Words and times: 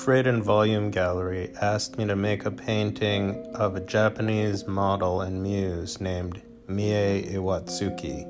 Freight 0.00 0.26
and 0.26 0.42
Volume 0.42 0.90
Gallery 0.90 1.52
asked 1.60 1.98
me 1.98 2.06
to 2.06 2.16
make 2.16 2.46
a 2.46 2.50
painting 2.50 3.44
of 3.54 3.76
a 3.76 3.80
Japanese 3.80 4.66
model 4.66 5.20
and 5.20 5.42
muse 5.42 6.00
named 6.00 6.40
Mie 6.66 7.26
Iwatsuki. 7.28 8.24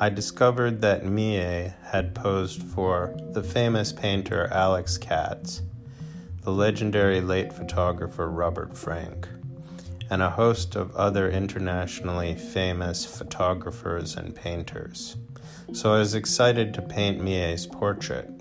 I 0.00 0.08
discovered 0.08 0.80
that 0.80 1.06
Mie 1.06 1.72
had 1.84 2.12
posed 2.12 2.64
for 2.64 3.16
the 3.30 3.42
famous 3.44 3.92
painter 3.92 4.48
Alex 4.50 4.98
Katz, 4.98 5.62
the 6.42 6.50
legendary 6.50 7.20
late 7.20 7.52
photographer 7.52 8.28
Robert 8.28 8.76
Frank, 8.76 9.28
and 10.10 10.22
a 10.22 10.30
host 10.30 10.74
of 10.74 10.92
other 10.96 11.30
internationally 11.30 12.34
famous 12.34 13.06
photographers 13.06 14.16
and 14.16 14.34
painters. 14.34 15.16
So 15.72 15.94
I 15.94 16.00
was 16.00 16.16
excited 16.16 16.74
to 16.74 16.82
paint 16.82 17.22
Mie's 17.22 17.64
portrait. 17.64 18.37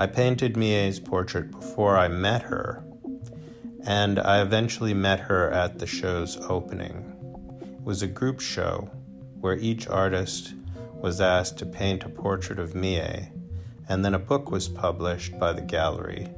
I 0.00 0.06
painted 0.06 0.56
Mie's 0.56 1.00
portrait 1.00 1.50
before 1.50 1.98
I 1.98 2.06
met 2.06 2.42
her, 2.42 2.84
and 3.84 4.20
I 4.20 4.40
eventually 4.40 4.94
met 4.94 5.18
her 5.18 5.50
at 5.50 5.80
the 5.80 5.88
show's 5.88 6.36
opening. 6.48 7.16
It 7.60 7.82
was 7.82 8.00
a 8.00 8.06
group 8.06 8.38
show 8.38 8.88
where 9.40 9.56
each 9.56 9.88
artist 9.88 10.54
was 10.94 11.20
asked 11.20 11.58
to 11.58 11.66
paint 11.66 12.04
a 12.04 12.08
portrait 12.08 12.60
of 12.60 12.76
Mie, 12.76 13.32
and 13.88 14.04
then 14.04 14.14
a 14.14 14.20
book 14.20 14.52
was 14.52 14.68
published 14.68 15.36
by 15.36 15.52
the 15.52 15.62
gallery. 15.62 16.28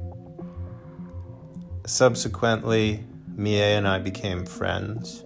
Subsequently, 1.85 3.05
Mie 3.35 3.75
and 3.75 3.87
I 3.87 3.99
became 3.99 4.43
friends, 4.43 5.23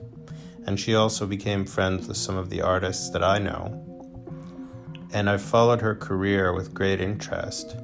and 0.68 0.78
she 0.78 0.94
also 0.94 1.26
became 1.26 1.66
friends 1.66 2.10
with 2.10 2.18
some 2.18 2.36
of 2.36 2.50
the 2.50 2.62
artists 2.62 3.12
that 3.12 3.24
I 3.24 3.38
know. 3.38 3.85
And 5.16 5.30
I've 5.30 5.42
followed 5.42 5.80
her 5.80 5.96
career 5.96 6.52
with 6.52 6.74
great 6.74 7.00
interest. 7.00 7.78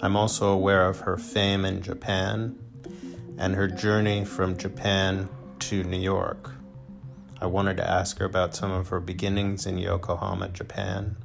I'm 0.00 0.16
also 0.16 0.48
aware 0.48 0.88
of 0.88 1.00
her 1.00 1.18
fame 1.18 1.66
in 1.66 1.82
Japan 1.82 2.58
and 3.36 3.54
her 3.54 3.68
journey 3.68 4.24
from 4.24 4.56
Japan 4.56 5.28
to 5.58 5.84
New 5.84 6.00
York. 6.00 6.54
I 7.42 7.44
wanted 7.46 7.76
to 7.76 7.88
ask 7.88 8.18
her 8.20 8.24
about 8.24 8.56
some 8.56 8.70
of 8.70 8.88
her 8.88 9.00
beginnings 9.00 9.66
in 9.66 9.76
Yokohama, 9.76 10.48
Japan, 10.48 11.16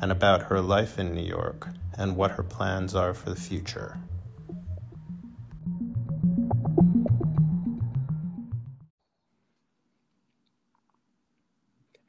and 0.00 0.10
about 0.10 0.44
her 0.44 0.62
life 0.62 0.98
in 0.98 1.14
New 1.14 1.28
York 1.28 1.68
and 1.98 2.16
what 2.16 2.30
her 2.30 2.42
plans 2.42 2.94
are 2.94 3.12
for 3.12 3.28
the 3.28 3.36
future. 3.36 3.98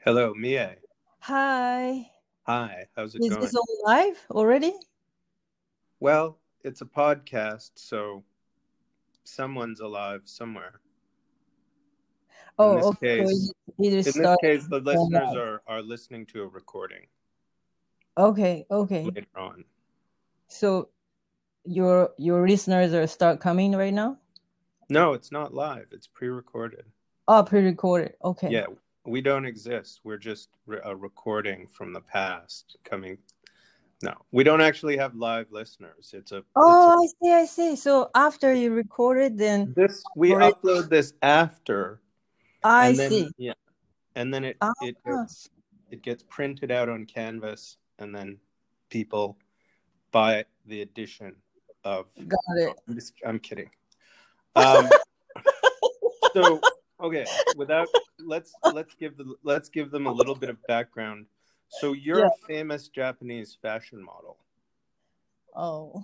Hello, 0.06 0.34
Mie. 0.34 0.78
Hi. 1.20 2.12
Hi, 2.52 2.86
how's 2.98 3.16
it 3.16 3.22
Is 3.24 3.30
going? 3.30 3.44
Is 3.44 3.52
this 3.52 3.56
all 3.56 3.78
live 3.86 4.18
already? 4.30 4.74
Well, 6.02 6.38
it's 6.66 6.82
a 6.82 6.86
podcast, 6.86 7.72
so 7.76 8.26
someone's 9.24 9.80
alive 9.80 10.24
somewhere. 10.26 10.82
Oh, 12.60 12.76
this 12.76 12.86
okay. 12.88 13.20
case- 13.20 13.54
In 13.78 13.92
this 14.04 14.20
case, 14.42 14.68
the 14.68 14.82
listeners 14.82 15.34
are, 15.34 15.62
are 15.66 15.82
listening 15.82 16.26
to 16.26 16.42
a 16.42 16.48
recording 16.48 17.08
Okay, 18.18 18.66
okay. 18.70 19.04
later 19.06 19.28
on. 19.38 19.64
So 20.50 20.90
your 21.64 22.10
your 22.18 22.46
listeners 22.46 22.94
are 22.94 23.08
start 23.08 23.40
coming 23.40 23.72
right 23.78 23.94
now? 23.94 24.18
No, 24.90 25.14
it's 25.14 25.32
not 25.32 25.54
live. 25.54 25.88
It's 25.94 26.08
pre-recorded. 26.08 26.84
Oh, 27.30 27.44
pre-recorded. 27.44 28.16
Okay. 28.22 28.50
Yeah, 28.50 28.66
we 29.06 29.22
don't 29.22 29.46
exist. 29.46 30.02
We're 30.04 30.18
just 30.18 30.50
re- 30.66 30.80
a 30.84 30.96
recording 30.96 31.68
from 31.68 31.94
the 31.94 32.02
past 32.02 32.78
coming. 32.84 33.18
No, 34.04 34.14
we 34.32 34.44
don't 34.44 34.62
actually 34.62 34.98
have 34.98 35.16
live 35.16 35.52
listeners. 35.52 36.12
It's 36.14 36.32
a. 36.32 36.44
Oh, 36.56 37.04
I 37.04 37.08
see, 37.24 37.34
I 37.34 37.46
see. 37.46 37.76
So 37.76 38.10
after 38.16 38.54
you 38.54 38.72
recorded, 38.72 39.38
then 39.38 39.74
this 39.76 40.04
we 40.16 40.34
Alright. 40.34 40.56
upload 40.56 40.90
this 40.90 41.14
after. 41.22 42.02
I 42.64 42.94
then, 42.94 43.10
see. 43.10 43.30
Yeah, 43.38 43.54
and 44.16 44.34
then 44.34 44.44
it 44.44 44.58
Ah. 44.62 44.72
it 44.82 44.98
gets 45.06 45.50
it 45.92 46.02
gets 46.02 46.24
printed 46.24 46.72
out 46.72 46.90
on 46.90 47.06
canvas, 47.06 47.78
and 48.00 48.14
then 48.14 48.38
people 48.90 49.38
buy 50.12 50.46
the 50.66 50.82
edition 50.82 51.36
of. 51.84 52.06
Got 52.28 52.40
it. 52.58 52.74
I'm, 52.88 52.96
just, 52.96 53.14
I'm 53.26 53.40
kidding. 53.40 53.70
Um, 54.56 54.90
so 56.34 56.60
okay, 57.02 57.26
without 57.56 57.88
let's 58.20 58.54
let's 58.64 58.94
give 58.96 59.18
the 59.18 59.36
let's 59.44 59.70
give 59.70 59.92
them 59.92 60.08
a 60.08 60.12
little 60.12 60.36
bit 60.36 60.50
of 60.50 60.58
background. 60.68 61.26
So 61.70 61.94
you're 61.94 62.20
Yeah. 62.20 62.28
a 62.28 62.48
famous 62.48 62.88
Japanese 62.90 63.58
fashion 63.62 64.04
model. 64.04 64.38
Oh, 65.56 66.04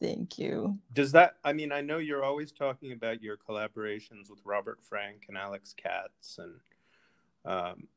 thank 0.00 0.38
you. 0.38 0.78
Does 0.92 1.12
that? 1.12 1.36
I 1.44 1.52
mean, 1.52 1.72
I 1.72 1.80
know 1.80 1.98
you're 1.98 2.24
always 2.24 2.52
talking 2.52 2.92
about 2.92 3.22
your 3.22 3.36
collaborations 3.36 4.30
with 4.30 4.40
Robert 4.44 4.78
Frank 4.82 5.24
and 5.28 5.36
Alex 5.36 5.74
Katz, 5.76 6.38
and 6.38 6.54
um, 7.44 7.88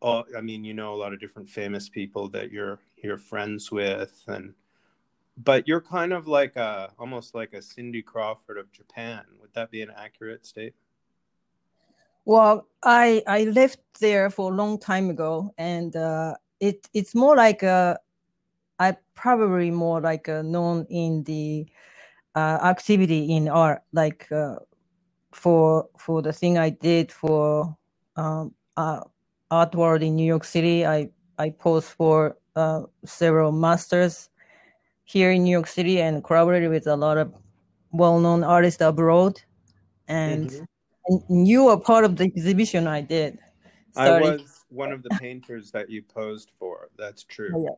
all. 0.00 0.24
I 0.36 0.40
mean, 0.40 0.64
you 0.64 0.74
know 0.74 0.94
a 0.94 0.96
lot 0.96 1.12
of 1.12 1.20
different 1.20 1.48
famous 1.48 1.88
people 1.88 2.28
that 2.30 2.50
you're 2.50 2.78
you're 3.02 3.18
friends 3.18 3.70
with, 3.70 4.22
and 4.26 4.54
but 5.36 5.66
you're 5.66 5.80
kind 5.80 6.12
of 6.12 6.26
like 6.26 6.56
a 6.56 6.92
almost 6.98 7.34
like 7.34 7.54
a 7.54 7.62
Cindy 7.62 8.02
Crawford 8.02 8.58
of 8.58 8.70
Japan. 8.72 9.24
Would 9.40 9.54
that 9.54 9.70
be 9.70 9.82
an 9.82 9.90
accurate 9.96 10.46
statement? 10.46 10.74
Well, 12.24 12.66
I 12.82 13.22
I 13.26 13.44
left 13.44 13.80
there 14.00 14.30
for 14.30 14.50
a 14.52 14.54
long 14.54 14.78
time 14.78 15.10
ago, 15.10 15.52
and 15.58 15.94
uh, 15.96 16.34
it 16.60 16.88
it's 16.94 17.14
more 17.14 17.36
like 17.36 17.62
a 17.62 17.98
I 18.78 18.96
probably 19.14 19.70
more 19.70 20.00
like 20.00 20.28
a 20.28 20.42
known 20.42 20.86
in 20.90 21.24
the 21.24 21.66
uh, 22.36 22.58
activity 22.64 23.34
in 23.36 23.48
art, 23.48 23.82
like 23.92 24.30
uh, 24.32 24.56
for 25.32 25.88
for 25.98 26.22
the 26.22 26.32
thing 26.32 26.58
I 26.58 26.70
did 26.70 27.12
for 27.12 27.76
um, 28.16 28.54
uh, 28.76 29.00
Art 29.50 29.74
World 29.76 30.02
in 30.02 30.16
New 30.16 30.26
York 30.26 30.44
City. 30.44 30.86
I 30.86 31.10
I 31.38 31.50
posed 31.50 31.88
for 31.88 32.36
uh, 32.56 32.82
several 33.06 33.52
masters 33.52 34.30
here 35.04 35.32
in 35.32 35.44
New 35.44 35.52
York 35.52 35.68
City 35.68 36.00
and 36.02 36.24
collaborated 36.24 36.70
with 36.70 36.86
a 36.88 36.96
lot 36.96 37.18
of 37.18 37.34
well-known 37.92 38.44
artists 38.44 38.82
abroad, 38.82 39.40
and. 40.08 40.50
Mhm. 40.50 40.66
And 41.06 41.46
you 41.46 41.64
were 41.64 41.78
part 41.78 42.04
of 42.04 42.16
the 42.16 42.24
exhibition 42.24 42.86
I 42.86 43.00
did. 43.00 43.38
I 43.96 44.06
starting- 44.06 44.30
was 44.32 44.64
one 44.70 44.92
of 44.92 45.02
the 45.02 45.10
painters 45.20 45.70
that 45.72 45.90
you 45.90 46.02
posed 46.02 46.50
for. 46.58 46.88
That's 46.96 47.24
true. 47.24 47.50
Oh, 47.54 47.64
yeah. 47.64 47.70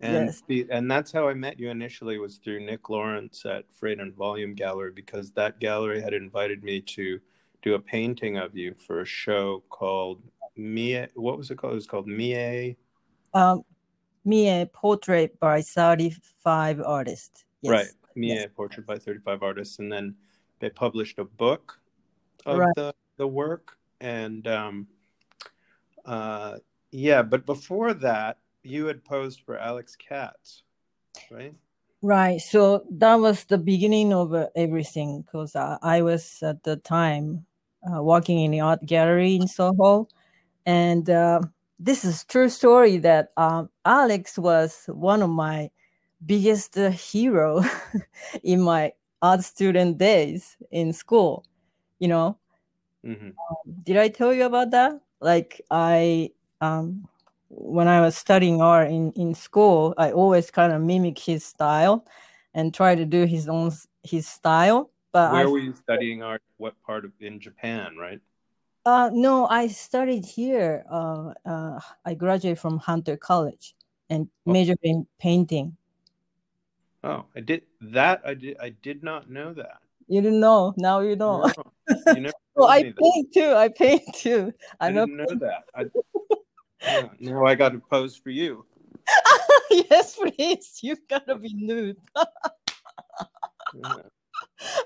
And 0.00 0.26
Yes. 0.26 0.42
the, 0.46 0.66
and 0.70 0.90
that's 0.90 1.10
how 1.10 1.26
I 1.28 1.32
met 1.34 1.58
you 1.58 1.70
initially 1.70 2.18
was 2.18 2.36
through 2.36 2.60
Nick 2.66 2.90
Lawrence 2.90 3.46
at 3.46 3.64
Freight 3.72 3.98
and 3.98 4.14
Volume 4.14 4.54
Gallery 4.54 4.92
because 4.92 5.30
that 5.32 5.58
gallery 5.58 6.02
had 6.02 6.12
invited 6.12 6.62
me 6.62 6.82
to 6.82 7.18
do 7.62 7.74
a 7.74 7.78
painting 7.80 8.36
of 8.36 8.54
you 8.54 8.74
for 8.74 9.00
a 9.00 9.06
show 9.06 9.62
called 9.70 10.22
Mie. 10.56 11.08
What 11.14 11.38
was 11.38 11.50
it 11.50 11.56
called? 11.56 11.72
It 11.72 11.76
was 11.76 11.86
called 11.86 12.06
Mie. 12.06 12.76
Um, 13.32 13.64
a 14.30 14.66
portrait 14.74 15.38
by 15.40 15.62
35 15.62 16.80
artists. 16.82 17.44
Yes. 17.62 17.70
Right. 17.70 17.88
Mie 18.14 18.26
Yes. 18.34 18.48
Portrait 18.54 18.86
by 18.86 18.98
35 18.98 19.42
Artists. 19.42 19.78
And 19.78 19.90
then 19.90 20.14
they 20.58 20.68
published 20.70 21.18
a 21.18 21.24
book 21.24 21.80
of 22.46 22.58
Right. 22.58 22.74
the, 22.76 22.94
the 23.18 23.26
work. 23.26 23.76
And 24.00 24.46
um, 24.46 24.86
uh, 26.04 26.58
yeah, 26.90 27.22
but 27.22 27.44
before 27.44 27.92
that, 27.94 28.38
you 28.62 28.86
had 28.86 29.04
posed 29.04 29.40
for 29.40 29.58
Alex 29.58 29.96
Katz, 29.96 30.62
right? 31.30 31.54
Right. 32.02 32.40
So 32.40 32.84
that 32.90 33.16
was 33.16 33.44
the 33.44 33.58
beginning 33.58 34.12
of 34.12 34.34
uh, 34.34 34.48
everything 34.54 35.22
because 35.22 35.56
uh, 35.56 35.78
I 35.82 36.02
was 36.02 36.42
at 36.42 36.62
the 36.62 36.76
time 36.76 37.46
uh, 37.82 38.02
working 38.02 38.40
in 38.40 38.50
the 38.50 38.60
art 38.60 38.84
gallery 38.84 39.36
in 39.36 39.48
Soho. 39.48 40.08
And 40.66 41.08
uh, 41.08 41.40
this 41.78 42.04
is 42.04 42.24
true 42.24 42.48
story 42.48 42.98
that 42.98 43.32
um, 43.36 43.70
Alex 43.84 44.38
was 44.38 44.84
one 44.88 45.22
of 45.22 45.30
my 45.30 45.70
biggest 46.24 46.76
uh, 46.76 46.90
hero 46.90 47.62
in 48.42 48.60
my 48.60 48.92
art 49.22 49.42
student 49.42 49.98
days 49.98 50.56
in 50.70 50.92
school, 50.92 51.44
you 51.98 52.08
know. 52.08 52.38
Hmm 53.06 53.30
did 53.84 53.96
I 53.96 54.08
tell 54.08 54.34
you 54.34 54.44
about 54.44 54.70
that? 54.72 55.00
Like 55.20 55.60
I 55.70 56.30
um 56.60 57.08
when 57.48 57.88
I 57.88 58.00
was 58.00 58.16
studying 58.16 58.60
art 58.60 58.90
in, 58.90 59.12
in 59.12 59.34
school, 59.34 59.94
I 59.96 60.12
always 60.12 60.50
kind 60.50 60.72
of 60.72 60.82
mimic 60.82 61.18
his 61.18 61.44
style 61.44 62.04
and 62.54 62.74
try 62.74 62.94
to 62.96 63.04
do 63.06 63.24
his 63.24 63.48
own 63.48 63.70
his 64.02 64.26
style. 64.26 64.90
But 65.12 65.32
Where 65.32 65.42
I 65.42 65.46
were 65.46 65.58
you 65.60 65.72
studying 65.74 66.22
art? 66.22 66.42
What 66.58 66.74
part 66.82 67.04
of 67.04 67.12
in 67.20 67.40
Japan, 67.40 67.96
right? 67.96 68.20
uh 68.84 69.10
no, 69.12 69.46
I 69.46 69.68
studied 69.68 70.24
here. 70.26 70.84
Uh, 70.90 71.34
uh 71.44 71.80
I 72.04 72.14
graduated 72.14 72.58
from 72.58 72.78
Hunter 72.78 73.16
College 73.16 73.74
and 74.10 74.28
Oh. 74.46 74.52
majored 74.52 74.78
in 74.82 75.06
painting. 75.18 75.76
Oh, 77.04 77.26
I 77.36 77.40
did 77.40 77.62
that. 77.80 78.22
I 78.24 78.34
did. 78.34 78.56
I 78.58 78.70
did 78.70 79.02
not 79.02 79.30
know 79.30 79.54
that. 79.54 79.80
You 80.08 80.20
didn't 80.22 80.40
know, 80.40 80.72
now 80.76 81.00
you 81.00 81.16
know. 81.16 81.50
No, 81.56 82.14
you 82.14 82.30
well, 82.54 82.68
I 82.68 82.82
paint 82.82 83.32
too. 83.32 83.52
I 83.54 83.68
paint 83.68 84.02
too. 84.14 84.52
I 84.80 84.92
didn't 84.92 85.16
know 85.16 85.26
that. 85.40 85.64
I, 85.74 85.86
yeah, 86.82 87.08
now 87.18 87.44
I 87.44 87.54
got 87.54 87.70
to 87.70 87.80
pose 87.90 88.16
for 88.16 88.30
you. 88.30 88.64
yes, 89.70 90.16
please. 90.16 90.78
You 90.82 90.96
gotta 91.08 91.36
be 91.36 91.52
nude. 91.54 91.96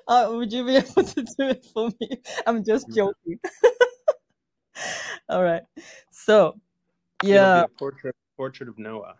uh, 0.08 0.28
would 0.30 0.52
you 0.52 0.64
be 0.64 0.76
able 0.76 1.04
to 1.04 1.22
do 1.22 1.48
it 1.48 1.66
for 1.72 1.90
me? 2.00 2.22
I'm 2.46 2.64
just 2.64 2.88
joking. 2.94 3.38
All 5.28 5.42
right. 5.42 5.62
So, 6.10 6.58
yeah. 7.22 7.64
portrait, 7.78 8.16
portrait 8.36 8.68
of 8.68 8.78
Noah. 8.78 9.16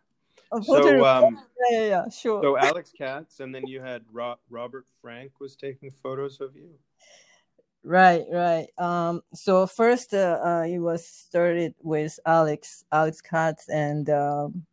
So, 0.64 1.04
um, 1.04 1.38
yeah, 1.70 1.78
yeah, 1.78 1.86
yeah, 1.86 2.08
sure. 2.08 2.42
So 2.42 2.56
Alex 2.58 2.92
Katz, 2.96 3.40
and 3.40 3.54
then 3.54 3.66
you 3.66 3.80
had 3.80 4.02
Ro- 4.12 4.38
Robert 4.48 4.86
Frank 5.00 5.40
was 5.40 5.54
taking 5.54 5.90
photos 5.90 6.40
of 6.40 6.56
you. 6.56 6.70
Right, 7.82 8.24
right. 8.30 8.68
Um, 8.78 9.22
so 9.32 9.66
first, 9.66 10.12
uh, 10.12 10.38
uh, 10.44 10.64
it 10.68 10.78
was 10.78 11.06
started 11.06 11.74
with 11.80 12.18
Alex, 12.26 12.84
Alex 12.92 13.20
Katz, 13.20 13.68
and 13.68 14.10
um, 14.10 14.66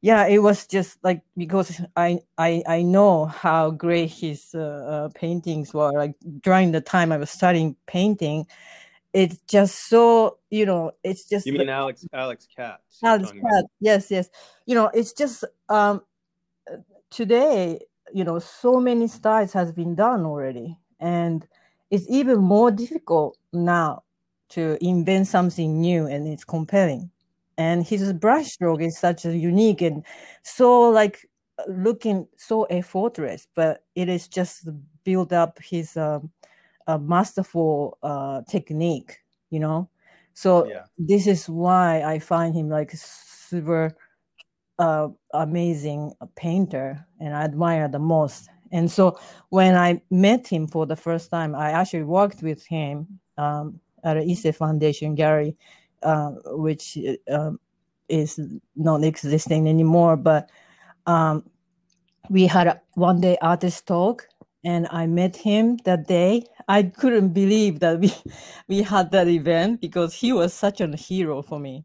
yeah, 0.00 0.26
it 0.28 0.38
was 0.38 0.66
just 0.66 0.98
like 1.02 1.22
because 1.36 1.80
I 1.96 2.20
I 2.38 2.62
I 2.68 2.82
know 2.82 3.24
how 3.24 3.70
great 3.70 4.10
his 4.10 4.54
uh, 4.54 4.60
uh, 4.60 5.08
paintings 5.14 5.74
were. 5.74 5.90
Like 5.92 6.14
during 6.40 6.70
the 6.70 6.80
time 6.80 7.10
I 7.10 7.16
was 7.16 7.30
studying 7.30 7.74
painting, 7.86 8.46
it's 9.16 9.38
just 9.48 9.88
so 9.88 10.36
you 10.50 10.66
know 10.66 10.92
it's 11.02 11.26
just 11.26 11.46
you 11.46 11.54
mean 11.54 11.70
alex 11.70 12.04
alex 12.12 12.46
katz 12.54 12.98
alex 13.02 13.32
katz. 13.32 13.68
yes 13.80 14.10
yes. 14.10 14.28
You 14.66 14.74
know 14.74 14.90
it's 14.92 15.14
just 15.14 15.42
um 15.70 16.02
today 17.10 17.80
you 18.12 18.24
know 18.24 18.38
so 18.38 18.78
many 18.78 19.08
styles 19.08 19.52
has 19.54 19.72
been 19.72 19.94
done 19.94 20.26
already. 20.26 20.78
And 21.00 21.46
it's 21.90 22.06
even 22.08 22.38
more 22.38 22.70
difficult 22.70 23.38
now 23.52 24.02
to 24.50 24.76
invent 24.80 25.28
something 25.28 25.80
new 25.80 26.06
and 26.06 26.28
it's 26.28 26.44
compelling. 26.44 27.10
And 27.58 27.86
his 27.86 28.12
brushstroke 28.12 28.82
is 28.82 28.98
such 28.98 29.24
a 29.24 29.36
unique 29.36 29.80
and 29.80 30.04
so 30.42 30.90
like 30.90 31.26
looking 31.68 32.28
so 32.36 32.64
effortless 32.64 33.48
but 33.54 33.82
it 33.94 34.10
is 34.10 34.28
just 34.28 34.68
build 35.04 35.32
up 35.32 35.58
his 35.62 35.96
um, 35.96 36.30
a 36.86 36.98
masterful 36.98 37.98
uh, 38.02 38.42
technique, 38.48 39.18
you 39.50 39.60
know. 39.60 39.88
So 40.34 40.66
yeah. 40.66 40.84
this 40.98 41.26
is 41.26 41.48
why 41.48 42.02
I 42.02 42.18
find 42.18 42.54
him 42.54 42.68
like 42.68 42.90
super 42.92 43.96
uh, 44.78 45.08
amazing 45.32 46.12
painter, 46.36 47.06
and 47.20 47.34
I 47.34 47.42
admire 47.42 47.88
the 47.88 47.98
most. 47.98 48.48
And 48.72 48.90
so 48.90 49.18
when 49.50 49.74
I 49.74 50.02
met 50.10 50.46
him 50.46 50.66
for 50.66 50.86
the 50.86 50.96
first 50.96 51.30
time, 51.30 51.54
I 51.54 51.70
actually 51.70 52.02
worked 52.02 52.42
with 52.42 52.66
him 52.66 53.20
um, 53.38 53.80
at 54.04 54.16
an 54.16 54.28
Ise 54.28 54.54
Foundation 54.56 55.14
gallery, 55.14 55.56
uh, 56.02 56.32
which 56.46 56.98
uh, 57.30 57.52
is 58.08 58.40
not 58.74 59.04
existing 59.04 59.68
anymore. 59.68 60.16
But 60.16 60.50
um, 61.06 61.48
we 62.28 62.46
had 62.46 62.66
a 62.66 62.80
one 62.94 63.20
day 63.20 63.36
artist 63.40 63.86
talk, 63.86 64.26
and 64.64 64.86
I 64.90 65.06
met 65.06 65.36
him 65.36 65.78
that 65.84 66.06
day. 66.06 66.44
I 66.68 66.82
couldn't 66.82 67.30
believe 67.30 67.80
that 67.80 68.00
we 68.00 68.12
we 68.68 68.82
had 68.82 69.10
that 69.12 69.28
event 69.28 69.80
because 69.80 70.14
he 70.14 70.32
was 70.32 70.52
such 70.52 70.80
a 70.80 70.96
hero 70.96 71.42
for 71.42 71.58
me. 71.58 71.84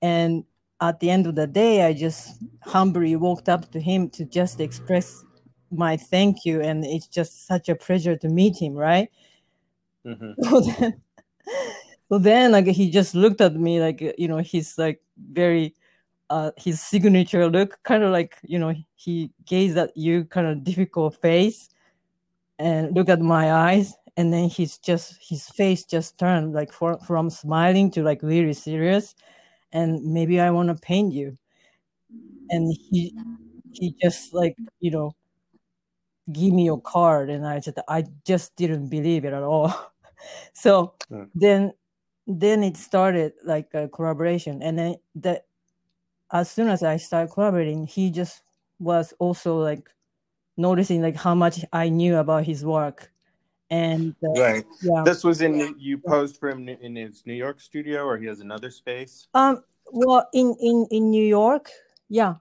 And 0.00 0.44
at 0.80 1.00
the 1.00 1.10
end 1.10 1.26
of 1.26 1.34
the 1.34 1.46
day, 1.46 1.86
I 1.86 1.92
just 1.92 2.42
humbly 2.62 3.14
walked 3.16 3.48
up 3.48 3.70
to 3.72 3.80
him 3.80 4.10
to 4.10 4.24
just 4.24 4.60
express 4.60 5.24
my 5.70 5.96
thank 5.96 6.44
you, 6.44 6.60
and 6.60 6.84
it's 6.84 7.06
just 7.06 7.46
such 7.46 7.68
a 7.68 7.74
pleasure 7.74 8.16
to 8.16 8.28
meet 8.28 8.56
him, 8.60 8.74
right? 8.74 9.08
Mm-hmm. 10.06 10.32
So 10.48 10.60
then, 10.60 11.00
so 12.08 12.18
then, 12.18 12.52
like 12.52 12.66
he 12.66 12.90
just 12.90 13.14
looked 13.14 13.40
at 13.40 13.54
me, 13.54 13.80
like 13.80 14.00
you 14.18 14.28
know, 14.28 14.38
he's 14.38 14.76
like 14.76 15.00
very 15.16 15.74
uh, 16.30 16.50
his 16.56 16.80
signature 16.80 17.48
look, 17.48 17.78
kind 17.84 18.02
of 18.02 18.12
like 18.12 18.36
you 18.42 18.58
know, 18.58 18.74
he 18.94 19.30
gazed 19.46 19.78
at 19.78 19.96
you, 19.96 20.24
kind 20.26 20.46
of 20.46 20.62
difficult 20.62 21.20
face, 21.22 21.70
and 22.58 22.94
look 22.94 23.08
at 23.08 23.20
my 23.20 23.52
eyes 23.52 23.94
and 24.16 24.32
then 24.32 24.48
he's 24.48 24.78
just 24.78 25.18
his 25.20 25.48
face 25.48 25.84
just 25.84 26.18
turned 26.18 26.52
like 26.52 26.72
for, 26.72 26.98
from 27.06 27.30
smiling 27.30 27.90
to 27.90 28.02
like 28.02 28.22
really 28.22 28.52
serious 28.52 29.14
and 29.72 30.02
maybe 30.04 30.40
i 30.40 30.50
want 30.50 30.68
to 30.68 30.74
paint 30.74 31.12
you 31.12 31.36
and 32.50 32.74
he 32.90 33.14
he 33.72 33.94
just 34.02 34.34
like 34.34 34.56
you 34.80 34.90
know 34.90 35.12
give 36.32 36.52
me 36.52 36.64
your 36.64 36.80
card 36.80 37.30
and 37.30 37.46
i 37.46 37.58
just 37.58 37.78
i 37.88 38.04
just 38.24 38.54
didn't 38.56 38.88
believe 38.88 39.24
it 39.24 39.32
at 39.32 39.42
all 39.42 39.92
so 40.52 40.94
mm. 41.10 41.28
then 41.34 41.72
then 42.26 42.62
it 42.62 42.76
started 42.76 43.32
like 43.44 43.68
a 43.74 43.88
collaboration 43.88 44.62
and 44.62 44.78
then 44.78 44.94
that 45.14 45.46
as 46.32 46.50
soon 46.50 46.68
as 46.68 46.82
i 46.82 46.96
started 46.96 47.32
collaborating 47.32 47.86
he 47.86 48.10
just 48.10 48.42
was 48.78 49.14
also 49.18 49.58
like 49.58 49.88
noticing 50.56 51.02
like 51.02 51.16
how 51.16 51.34
much 51.34 51.64
I 51.72 51.88
knew 51.88 52.16
about 52.16 52.44
his 52.44 52.64
work. 52.64 53.11
And 53.72 54.14
uh, 54.22 54.38
right, 54.38 54.66
yeah. 54.82 55.02
This 55.02 55.24
was 55.24 55.40
in 55.40 55.74
you 55.78 55.96
posed 55.96 56.36
for 56.36 56.50
him 56.50 56.68
in 56.68 56.94
his 56.94 57.24
New 57.24 57.32
York 57.32 57.58
studio, 57.58 58.04
or 58.04 58.18
he 58.18 58.26
has 58.26 58.40
another 58.40 58.70
space. 58.70 59.28
Um, 59.32 59.64
well, 59.90 60.28
in 60.34 60.54
in 60.60 60.86
in 60.90 61.10
New 61.10 61.24
York, 61.24 61.70
yeah, 62.10 62.34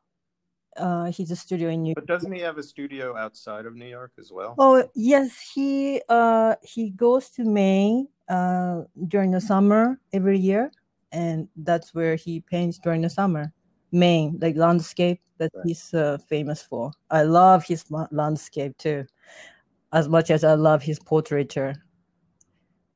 uh, 0.76 1.06
he's 1.06 1.32
a 1.32 1.38
studio 1.38 1.70
in 1.70 1.84
New. 1.84 1.90
York. 1.92 1.96
But 1.96 2.06
doesn't 2.06 2.34
he 2.34 2.42
have 2.42 2.58
a 2.58 2.64
studio 2.64 3.16
outside 3.16 3.66
of 3.66 3.76
New 3.76 3.88
York 3.88 4.12
as 4.20 4.30
well? 4.30 4.56
Oh 4.60 4.84
yes, 4.94 5.40
he 5.56 6.02
uh 6.10 6.56
he 6.64 6.90
goes 6.90 7.30
to 7.30 7.46
Maine 7.46 8.10
uh 8.28 8.82
during 9.08 9.32
the 9.32 9.40
summer 9.40 10.02
every 10.12 10.38
year, 10.38 10.70
and 11.14 11.48
that's 11.56 11.96
where 11.96 12.18
he 12.18 12.42
paints 12.42 12.78
during 12.78 13.02
the 13.04 13.10
summer. 13.10 13.54
Maine, 13.94 14.38
like 14.42 14.58
landscape 14.58 15.22
that 15.38 15.52
right. 15.56 15.66
he's 15.66 15.94
uh, 15.94 16.18
famous 16.30 16.62
for. 16.62 16.92
I 17.10 17.24
love 17.24 17.64
his 17.64 17.84
landscape 18.12 18.78
too, 18.78 19.06
as 19.94 20.08
much 20.08 20.32
as 20.32 20.44
I 20.44 20.54
love 20.54 20.82
his 20.82 21.00
portraiture. 21.00 21.76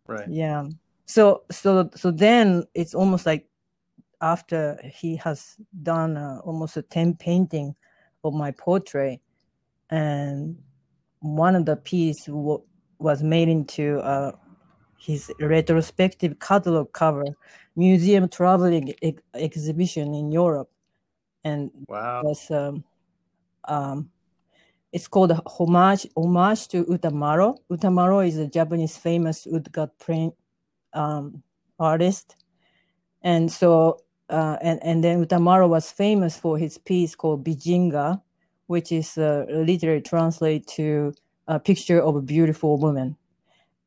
Right. 0.08 0.28
Yeah. 0.30 0.68
So 1.06 1.44
so 1.52 1.90
so 1.96 2.12
then 2.12 2.64
it's 2.74 2.96
almost 2.96 3.26
like 3.26 3.48
after 4.22 4.80
he 4.84 5.16
has 5.18 5.58
done 5.84 6.18
uh, 6.18 6.40
almost 6.44 6.78
a 6.78 6.82
ten 6.82 7.16
painting 7.16 7.76
of 8.24 8.34
my 8.34 8.52
portrait, 8.52 9.20
and 9.90 10.58
one 11.20 11.56
of 11.56 11.66
the 11.66 11.76
piece 11.76 12.26
w- 12.26 12.64
was 13.00 13.22
made 13.22 13.50
into 13.50 14.00
uh, 14.00 14.32
his 14.98 15.32
retrospective 15.40 16.40
catalog 16.40 16.92
cover 16.94 17.26
museum 17.76 18.28
traveling 18.30 18.94
ex- 19.02 19.22
exhibition 19.34 20.14
in 20.14 20.32
Europe 20.32 20.70
and 21.44 21.70
wow. 21.88 22.22
was 22.24 22.50
um, 22.52 22.84
um, 23.66 24.10
it's 24.96 25.10
called 25.10 25.34
homage 25.46 26.08
homage 26.16 26.70
to 26.70 26.86
Utamaro. 26.86 27.58
Utamaro 27.70 28.26
is 28.26 28.38
a 28.38 28.48
Japanese 28.48 28.96
famous 28.96 29.46
woodcut 29.46 30.00
print 30.00 30.34
um, 30.94 31.44
artist, 31.78 32.38
and 33.22 33.52
so 33.52 34.00
uh, 34.30 34.56
and 34.62 34.80
and 34.84 35.04
then 35.04 35.26
Utamaro 35.26 35.68
was 35.68 35.92
famous 35.92 36.38
for 36.38 36.58
his 36.58 36.78
piece 36.78 37.14
called 37.14 37.44
Bijinga, 37.44 38.22
which 38.68 38.94
is 38.94 39.18
uh, 39.18 39.46
literally 39.50 40.02
translate 40.02 40.66
to 40.68 41.14
a 41.50 41.60
picture 41.60 42.02
of 42.02 42.16
a 42.16 42.22
beautiful 42.22 42.78
woman, 42.78 43.18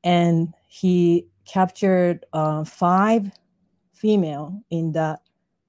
and 0.04 0.52
he 0.66 1.26
captured 1.46 2.26
uh, 2.34 2.64
five 2.64 3.32
female 3.94 4.62
in 4.68 4.92
that 4.92 5.20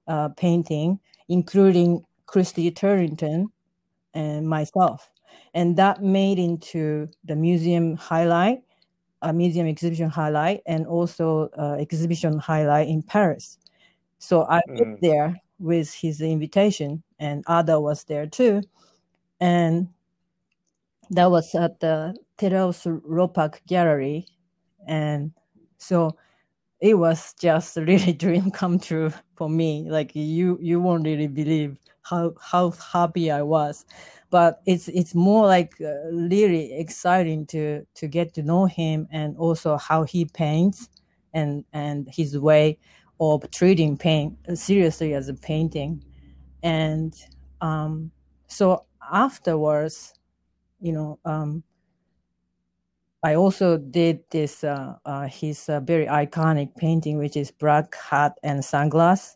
uh, 0.07 0.27
painting 0.35 0.99
including 1.29 2.03
Christy 2.25 2.71
Turlington 2.71 3.45
and 4.13 4.49
myself. 4.49 5.09
And 5.53 5.77
that 5.77 6.03
made 6.03 6.39
into 6.39 7.07
the 7.25 7.35
museum 7.35 7.95
highlight, 7.95 8.59
a 9.21 9.33
museum 9.33 9.67
exhibition 9.67 10.09
highlight, 10.09 10.61
and 10.65 10.85
also 10.85 11.49
uh, 11.57 11.75
exhibition 11.79 12.37
highlight 12.37 12.87
in 12.87 13.01
Paris. 13.01 13.57
So 14.19 14.45
I 14.49 14.61
mm. 14.69 14.79
went 14.79 15.01
there 15.01 15.41
with 15.59 15.93
his 15.93 16.21
invitation, 16.21 17.03
and 17.19 17.43
Ada 17.49 17.79
was 17.79 18.03
there 18.03 18.27
too. 18.27 18.61
And 19.39 19.89
that 21.09 21.31
was 21.31 21.55
at 21.55 21.79
the 21.79 22.15
Thaddaeus 22.37 22.85
Ropac 22.85 23.65
Gallery. 23.67 24.27
And 24.87 25.31
so 25.77 26.15
it 26.79 26.95
was 26.95 27.33
just 27.39 27.75
really 27.77 28.13
dream 28.13 28.51
come 28.51 28.79
true 28.79 29.11
for 29.35 29.49
me. 29.49 29.85
Like 29.89 30.15
you, 30.15 30.57
you 30.61 30.79
won't 30.79 31.05
really 31.05 31.27
believe 31.27 31.77
how 32.01 32.33
how 32.41 32.71
happy 32.71 33.31
I 33.31 33.41
was. 33.41 33.85
But 34.29 34.61
it's 34.65 34.87
it's 34.89 35.15
more 35.15 35.47
like 35.47 35.73
uh, 35.81 36.11
really 36.11 36.73
exciting 36.73 37.45
to 37.47 37.85
to 37.95 38.07
get 38.07 38.33
to 38.35 38.43
know 38.43 38.65
him 38.65 39.07
and 39.11 39.35
also 39.37 39.77
how 39.77 40.03
he 40.03 40.25
paints 40.25 40.89
and 41.33 41.65
and 41.73 42.07
his 42.11 42.37
way 42.37 42.77
of 43.19 43.49
treating 43.51 43.97
paint 43.97 44.37
seriously 44.53 45.13
as 45.13 45.29
a 45.29 45.33
painting. 45.33 46.03
And 46.63 47.13
um, 47.61 48.11
so 48.47 48.85
afterwards, 49.11 50.13
you 50.79 50.93
know, 50.93 51.19
um, 51.25 51.63
I 53.23 53.35
also 53.35 53.77
did 53.77 54.21
this 54.29 54.63
uh, 54.63 54.95
uh, 55.05 55.27
his 55.27 55.67
uh, 55.67 55.81
very 55.81 56.05
iconic 56.05 56.75
painting, 56.77 57.17
which 57.17 57.35
is 57.35 57.51
black 57.51 57.95
hat 57.95 58.37
and 58.43 58.61
sunglass, 58.61 59.35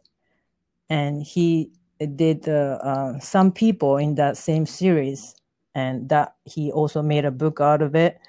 and 0.90 1.22
he 1.22 1.72
did 2.00 2.48
uh, 2.48 2.80
uh, 2.82 3.20
some 3.20 3.52
people 3.52 3.98
in 3.98 4.16
that 4.16 4.38
same 4.38 4.66
series, 4.66 5.36
and 5.76 6.10
that 6.10 6.36
he 6.46 6.72
also 6.72 7.02
made 7.02 7.26
a 7.26 7.32
book 7.32 7.60
out 7.62 7.82
of 7.82 7.96
it. 7.96 8.20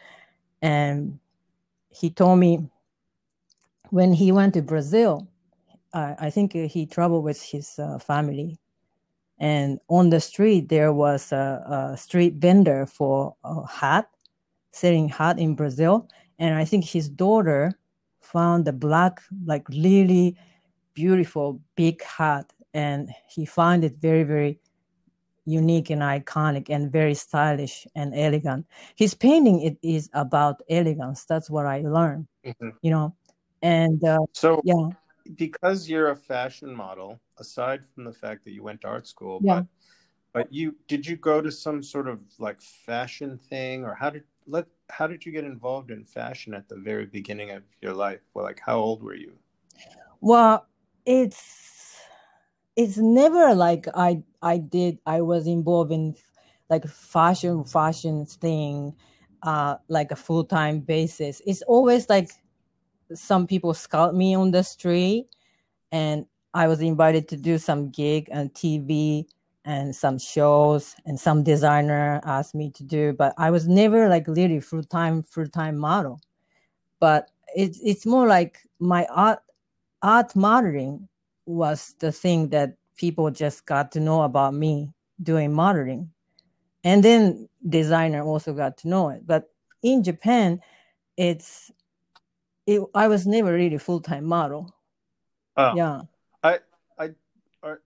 And 0.62 1.18
he 1.90 2.10
told 2.10 2.38
me 2.38 2.68
when 3.90 4.12
he 4.12 4.32
went 4.32 4.54
to 4.54 4.62
Brazil, 4.62 5.28
uh, 5.92 6.14
I 6.18 6.30
think 6.30 6.52
he 6.52 6.86
traveled 6.86 7.24
with 7.24 7.40
his 7.42 7.78
uh, 7.78 7.98
family, 7.98 8.58
and 9.38 9.78
on 9.88 10.10
the 10.10 10.20
street 10.20 10.68
there 10.68 10.92
was 10.92 11.32
a, 11.32 11.92
a 11.92 11.96
street 11.96 12.34
vendor 12.34 12.86
for 12.86 13.36
a 13.44 13.66
hat, 13.66 14.08
selling 14.72 15.08
hat 15.08 15.38
in 15.38 15.54
Brazil, 15.54 16.08
and 16.38 16.54
I 16.54 16.64
think 16.64 16.84
his 16.84 17.08
daughter 17.08 17.72
found 18.20 18.64
the 18.64 18.72
black, 18.72 19.20
like 19.44 19.68
really 19.68 20.36
beautiful 20.94 21.60
big 21.76 22.02
hat, 22.02 22.52
and 22.74 23.10
he 23.28 23.46
found 23.46 23.84
it 23.84 23.96
very 24.00 24.24
very 24.24 24.60
unique 25.46 25.90
and 25.90 26.02
iconic 26.02 26.70
and 26.70 26.90
very 26.90 27.14
stylish 27.14 27.86
and 27.94 28.14
elegant. 28.14 28.66
His 28.96 29.14
painting 29.14 29.60
it 29.60 29.76
is 29.82 30.08
about 30.14 30.62
elegance. 30.70 31.24
That's 31.24 31.50
what 31.50 31.66
I 31.66 31.80
learned. 31.80 32.26
Mm-hmm. 32.44 32.70
You 32.82 32.90
know, 32.90 33.16
and 33.62 34.02
uh, 34.04 34.18
so 34.32 34.60
yeah, 34.64 34.88
because 35.36 35.88
you're 35.88 36.10
a 36.10 36.16
fashion 36.16 36.74
model, 36.74 37.20
aside 37.38 37.82
from 37.94 38.04
the 38.04 38.12
fact 38.12 38.44
that 38.44 38.52
you 38.52 38.62
went 38.62 38.82
to 38.82 38.88
art 38.88 39.06
school, 39.06 39.40
yeah. 39.42 39.60
but 39.60 39.66
but 40.32 40.52
you 40.52 40.76
did 40.88 41.06
you 41.06 41.16
go 41.16 41.40
to 41.40 41.50
some 41.50 41.82
sort 41.82 42.08
of 42.08 42.20
like 42.38 42.60
fashion 42.60 43.38
thing 43.38 43.84
or 43.84 43.94
how 43.94 44.10
did 44.10 44.24
let 44.46 44.66
how 44.90 45.06
did 45.06 45.24
you 45.24 45.32
get 45.32 45.44
involved 45.44 45.90
in 45.90 46.04
fashion 46.04 46.54
at 46.54 46.68
the 46.68 46.76
very 46.76 47.06
beginning 47.06 47.50
of 47.50 47.62
your 47.80 47.94
life? 47.94 48.20
Well, 48.34 48.44
like 48.44 48.60
how 48.60 48.78
old 48.78 49.02
were 49.02 49.14
you? 49.14 49.32
Well, 50.20 50.66
it's 51.06 51.73
it's 52.76 52.96
never 52.96 53.54
like 53.54 53.86
I 53.94 54.22
I 54.42 54.58
did 54.58 54.98
I 55.06 55.20
was 55.20 55.46
involved 55.46 55.92
in 55.92 56.14
like 56.70 56.86
fashion 56.86 57.64
fashion 57.64 58.26
thing 58.26 58.94
uh 59.42 59.76
like 59.88 60.10
a 60.10 60.16
full-time 60.16 60.80
basis. 60.80 61.40
It's 61.46 61.62
always 61.62 62.08
like 62.08 62.30
some 63.14 63.46
people 63.46 63.74
scout 63.74 64.14
me 64.14 64.34
on 64.36 64.52
the 64.52 64.64
street 64.64 65.28
and 65.92 66.26
I 66.54 66.68
was 66.68 66.80
invited 66.80 67.28
to 67.28 67.36
do 67.36 67.58
some 67.58 67.90
gig 67.90 68.28
on 68.32 68.50
TV 68.50 69.28
and 69.64 69.94
some 69.96 70.18
shows 70.18 70.96
and 71.06 71.18
some 71.20 71.42
designer 71.44 72.20
asked 72.24 72.54
me 72.54 72.70
to 72.72 72.84
do, 72.84 73.12
but 73.14 73.34
I 73.38 73.50
was 73.50 73.68
never 73.68 74.08
like 74.08 74.26
really 74.28 74.60
full 74.60 74.84
time 74.84 75.22
full 75.24 75.48
time 75.48 75.78
model. 75.78 76.20
But 77.00 77.30
it's 77.54 77.78
it's 77.82 78.06
more 78.06 78.26
like 78.26 78.58
my 78.80 79.06
art 79.10 79.40
art 80.02 80.36
modeling 80.36 81.08
was 81.46 81.94
the 81.98 82.12
thing 82.12 82.48
that 82.50 82.76
people 82.96 83.30
just 83.30 83.66
got 83.66 83.92
to 83.92 84.00
know 84.00 84.22
about 84.22 84.54
me 84.54 84.92
doing 85.22 85.52
modeling. 85.52 86.10
And 86.82 87.02
then 87.02 87.48
designer 87.68 88.22
also 88.22 88.52
got 88.52 88.76
to 88.78 88.88
know 88.88 89.08
it. 89.10 89.26
But 89.26 89.50
in 89.82 90.02
Japan, 90.02 90.60
it's 91.16 91.70
it, 92.66 92.80
I 92.94 93.08
was 93.08 93.26
never 93.26 93.52
really 93.52 93.78
full 93.78 94.00
time 94.00 94.24
model. 94.24 94.74
Oh, 95.56 95.74
yeah. 95.74 96.02
I 96.42 96.58
I 96.98 97.10
uh, 97.62 97.76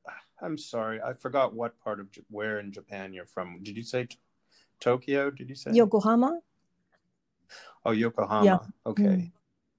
I'm 0.40 0.56
sorry, 0.56 1.00
I 1.02 1.12
forgot 1.12 1.54
what 1.54 1.78
part 1.80 2.00
of 2.00 2.08
where 2.30 2.60
in 2.60 2.72
Japan 2.72 3.12
you're 3.12 3.26
from. 3.26 3.62
Did 3.62 3.76
you 3.76 3.82
say 3.82 4.08
Tokyo? 4.80 5.30
Did 5.30 5.48
you 5.48 5.54
say 5.54 5.72
Yokohama? 5.72 6.40
Oh, 7.84 7.90
Yokohama. 7.90 8.44
Yeah. 8.44 8.58
Okay. 8.86 9.02
Mm-hmm. 9.02 9.37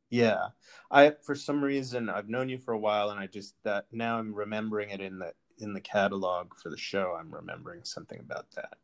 Yeah. 0.10 0.50
I 0.92 1.14
for 1.24 1.36
some 1.36 1.64
reason 1.64 2.10
I've 2.10 2.30
known 2.30 2.50
you 2.50 2.58
for 2.58 2.74
a 2.74 2.80
while, 2.80 3.10
and 3.10 3.20
I 3.20 3.28
just 3.28 3.56
that 3.64 3.86
now 3.92 4.18
I'm 4.18 4.34
remembering 4.34 4.90
it 4.90 5.02
in 5.02 5.20
the 5.20 5.34
in 5.60 5.74
the 5.74 5.82
catalog 5.82 6.54
for 6.56 6.70
the 6.70 6.78
show. 6.78 7.16
I'm 7.20 7.34
remembering 7.34 7.84
something 7.84 8.20
about 8.20 8.48
that. 8.52 8.78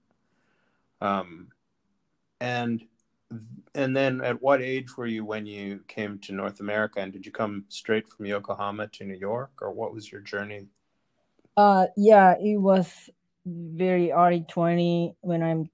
Um, 1.01 1.48
and 2.39 2.86
and 3.74 3.96
then 3.96 4.22
at 4.22 4.41
what 4.41 4.62
age 4.62 4.96
were 4.98 5.08
you 5.08 5.25
when 5.25 5.46
you 5.46 5.82
came 5.88 6.20
to 6.20 6.32
North 6.34 6.60
America 6.60 7.00
and 7.00 7.12
did 7.12 7.25
you 7.25 7.32
come 7.32 7.65
straight 7.70 8.08
from 8.08 8.25
Yokohama 8.25 8.88
to 8.88 9.03
New 9.03 9.15
York 9.17 9.51
or 9.62 9.72
what 9.72 9.94
was 9.94 10.12
your 10.12 10.22
journey? 10.22 10.67
Uh 11.58 11.88
yeah, 11.98 12.36
it 12.39 12.58
was 12.58 13.10
very 13.46 14.12
early 14.12 14.46
20 14.48 15.15
when 15.22 15.41
I'm 15.41 15.70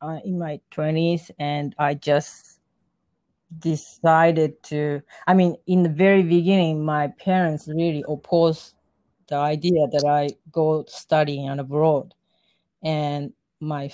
uh, 0.00 0.20
in 0.24 0.38
my 0.38 0.60
20s 0.70 1.30
and 1.38 1.74
I 1.78 1.94
just 1.94 2.55
decided 3.58 4.62
to 4.64 5.00
I 5.26 5.34
mean 5.34 5.56
in 5.66 5.82
the 5.82 5.88
very 5.88 6.22
beginning 6.22 6.84
my 6.84 7.08
parents 7.08 7.68
really 7.68 8.04
opposed 8.08 8.74
the 9.28 9.36
idea 9.36 9.86
that 9.88 10.04
I 10.04 10.30
go 10.52 10.84
studying 10.88 11.48
abroad. 11.58 12.14
And 12.82 13.32
my 13.60 13.90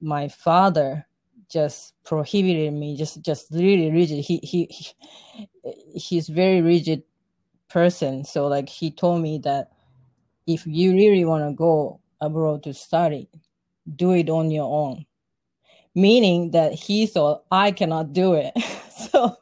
my 0.00 0.28
father 0.28 1.06
just 1.48 1.94
prohibited 2.04 2.72
me 2.72 2.96
just 2.96 3.22
just 3.22 3.48
really 3.52 3.90
rigid. 3.90 4.24
He 4.24 4.40
he, 4.42 4.66
he 4.70 5.98
he's 5.98 6.28
very 6.28 6.60
rigid 6.62 7.02
person. 7.68 8.24
So 8.24 8.46
like 8.48 8.68
he 8.68 8.90
told 8.90 9.22
me 9.22 9.38
that 9.38 9.70
if 10.46 10.66
you 10.66 10.92
really 10.92 11.24
want 11.24 11.48
to 11.48 11.54
go 11.54 12.00
abroad 12.20 12.62
to 12.64 12.74
study 12.74 13.28
do 13.96 14.12
it 14.12 14.30
on 14.30 14.50
your 14.50 14.64
own 14.64 15.04
meaning 15.94 16.50
that 16.50 16.72
he 16.72 17.06
thought 17.06 17.44
i 17.50 17.70
cannot 17.70 18.12
do 18.12 18.34
it 18.34 18.52
so 19.12 19.36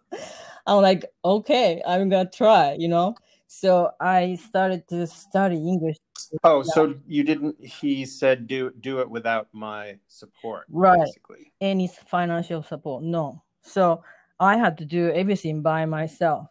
i'm 0.67 0.83
like 0.83 1.05
okay 1.25 1.83
i'm 1.87 2.09
gonna 2.09 2.29
try 2.31 2.77
you 2.79 2.89
know 2.89 3.15
so 3.47 3.91
i 4.01 4.37
started 4.37 4.87
to 4.89 5.07
study 5.07 5.57
english 5.57 5.97
Oh, 6.45 6.63
so 6.63 6.95
you 7.07 7.25
didn't? 7.25 7.63
He 7.65 8.05
said, 8.05 8.47
"Do 8.47 8.73
do 8.81 9.01
it 9.01 9.09
without 9.09 9.49
my 9.53 9.99
support." 10.09 10.67
Right. 10.69 10.99
Basically. 11.01 11.53
Any 11.61 11.89
financial 11.89 12.63
support? 12.63 13.05
No. 13.05 13.43
So 13.63 14.03
I 14.41 14.57
had 14.57 14.79
to 14.79 14.85
do 14.85 15.11
everything 15.11 15.63
by 15.63 15.87
myself, 15.87 16.49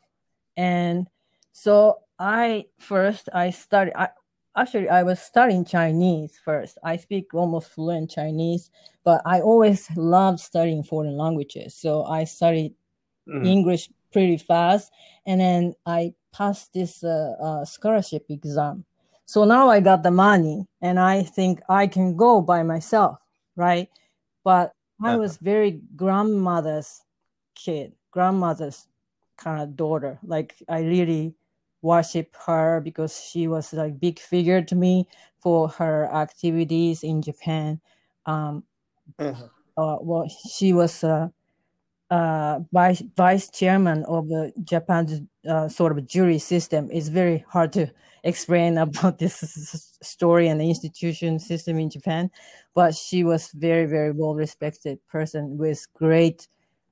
and 0.56 1.08
so 1.52 2.00
I 2.20 2.66
first 2.80 3.28
I 3.34 3.50
started. 3.50 4.00
I 4.00 4.10
actually 4.56 4.90
I 4.90 5.04
was 5.04 5.20
studying 5.20 5.66
Chinese 5.66 6.40
first. 6.44 6.78
I 6.84 6.98
speak 6.98 7.34
almost 7.34 7.70
fluent 7.70 8.12
Chinese, 8.12 8.70
but 9.04 9.22
I 9.26 9.42
always 9.42 9.90
loved 9.96 10.40
studying 10.40 10.84
foreign 10.84 11.18
languages. 11.18 11.76
So 11.76 12.04
I 12.06 12.26
studied 12.26 12.74
mm. 13.28 13.46
English 13.46 13.90
pretty 14.12 14.38
fast, 14.38 14.92
and 15.26 15.40
then 15.40 15.74
I 15.86 16.14
passed 16.34 16.74
this 16.74 17.04
uh, 17.04 17.36
uh, 17.42 17.66
scholarship 17.66 18.26
exam 18.30 18.86
so 19.32 19.46
now 19.46 19.70
I 19.70 19.80
got 19.80 20.04
the 20.04 20.12
money 20.12 20.68
and 20.82 21.00
I 21.00 21.24
think 21.24 21.62
I 21.70 21.88
can 21.88 22.18
go 22.18 22.42
by 22.42 22.64
myself, 22.64 23.18
right? 23.56 23.88
But 24.44 24.74
I 25.02 25.16
was 25.16 25.38
very 25.38 25.80
grandmother's 25.96 27.02
kid, 27.56 27.94
grandmother's 28.12 28.88
kind 29.38 29.62
of 29.62 29.78
daughter. 29.78 30.20
Like 30.22 30.56
I 30.68 30.82
really 30.82 31.34
worship 31.82 32.36
her 32.46 32.82
because 32.82 33.20
she 33.20 33.48
was 33.48 33.74
like 33.74 34.00
big 34.00 34.20
figure 34.20 34.62
to 34.62 34.76
me 34.76 35.08
for 35.40 35.68
her 35.70 36.06
activities 36.14 37.04
in 37.04 37.22
Japan. 37.22 37.82
Um, 38.26 38.64
uh-huh. 39.18 39.48
uh, 39.78 39.98
well, 40.02 40.30
she 40.30 40.74
was 40.74 41.04
uh, 41.04 41.30
uh, 42.12 42.60
vice 42.72 43.02
vice 43.16 43.50
chairman 43.50 44.04
of 44.06 44.28
the 44.28 44.52
Japan's 44.64 45.22
uh, 45.50 45.68
sort 45.68 45.98
of 45.98 46.06
jury 46.06 46.38
system. 46.40 46.90
It's 46.92 47.08
very 47.08 47.44
hard 47.50 47.74
to 47.74 47.88
explain 48.24 48.78
about 48.86 49.18
this 49.18 49.98
story 50.02 50.48
and 50.48 50.62
the 50.62 50.70
institution 50.70 51.40
system 51.40 51.80
in 51.80 51.90
Japan, 51.90 52.30
but 52.76 52.94
she 52.94 53.24
was 53.24 53.50
very 53.52 53.86
very 53.86 54.12
well 54.12 54.36
respected 54.36 55.00
person 55.08 55.58
with 55.58 55.88
great 55.94 56.48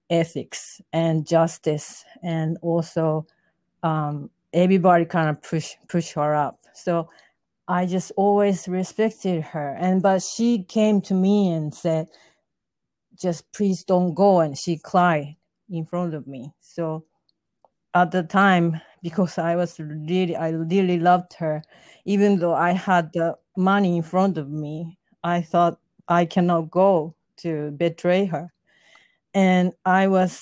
ethics 0.10 0.82
and 0.92 1.28
justice, 1.28 2.04
and 2.24 2.58
also 2.62 3.28
um, 3.84 4.32
everybody 4.54 5.06
kind 5.06 5.30
of 5.30 5.42
push 5.42 5.76
push 5.88 6.14
her 6.14 6.36
up. 6.36 6.60
So 6.74 7.10
I 7.68 7.86
just 7.86 8.12
always 8.18 8.68
respected 8.68 9.44
her, 9.44 9.76
and 9.80 10.02
but 10.02 10.24
she 10.24 10.64
came 10.64 11.02
to 11.02 11.14
me 11.14 11.52
and 11.52 11.74
said 11.74 12.08
just 13.20 13.52
please 13.52 13.84
don't 13.84 14.14
go 14.14 14.40
and 14.40 14.58
she 14.58 14.78
cried 14.78 15.36
in 15.70 15.86
front 15.86 16.14
of 16.14 16.26
me. 16.26 16.54
So 16.62 17.06
at 17.94 18.12
the 18.12 18.24
time 18.24 18.80
because 19.04 19.38
i 19.38 19.56
was 19.56 19.80
really 19.80 20.36
i 20.36 20.50
really 20.50 21.00
loved 21.00 21.34
her 21.34 21.62
even 22.06 22.38
though 22.40 22.54
i 22.54 22.72
had 22.72 23.12
the 23.14 23.36
money 23.58 23.98
in 23.98 24.04
front 24.04 24.38
of 24.38 24.50
me 24.50 24.98
i 25.24 25.42
thought 25.42 25.80
i 26.08 26.26
cannot 26.26 26.70
go 26.70 27.16
to 27.38 27.72
betray 27.72 28.26
her. 28.26 28.52
And 29.34 29.74
i 29.86 30.08
was 30.08 30.42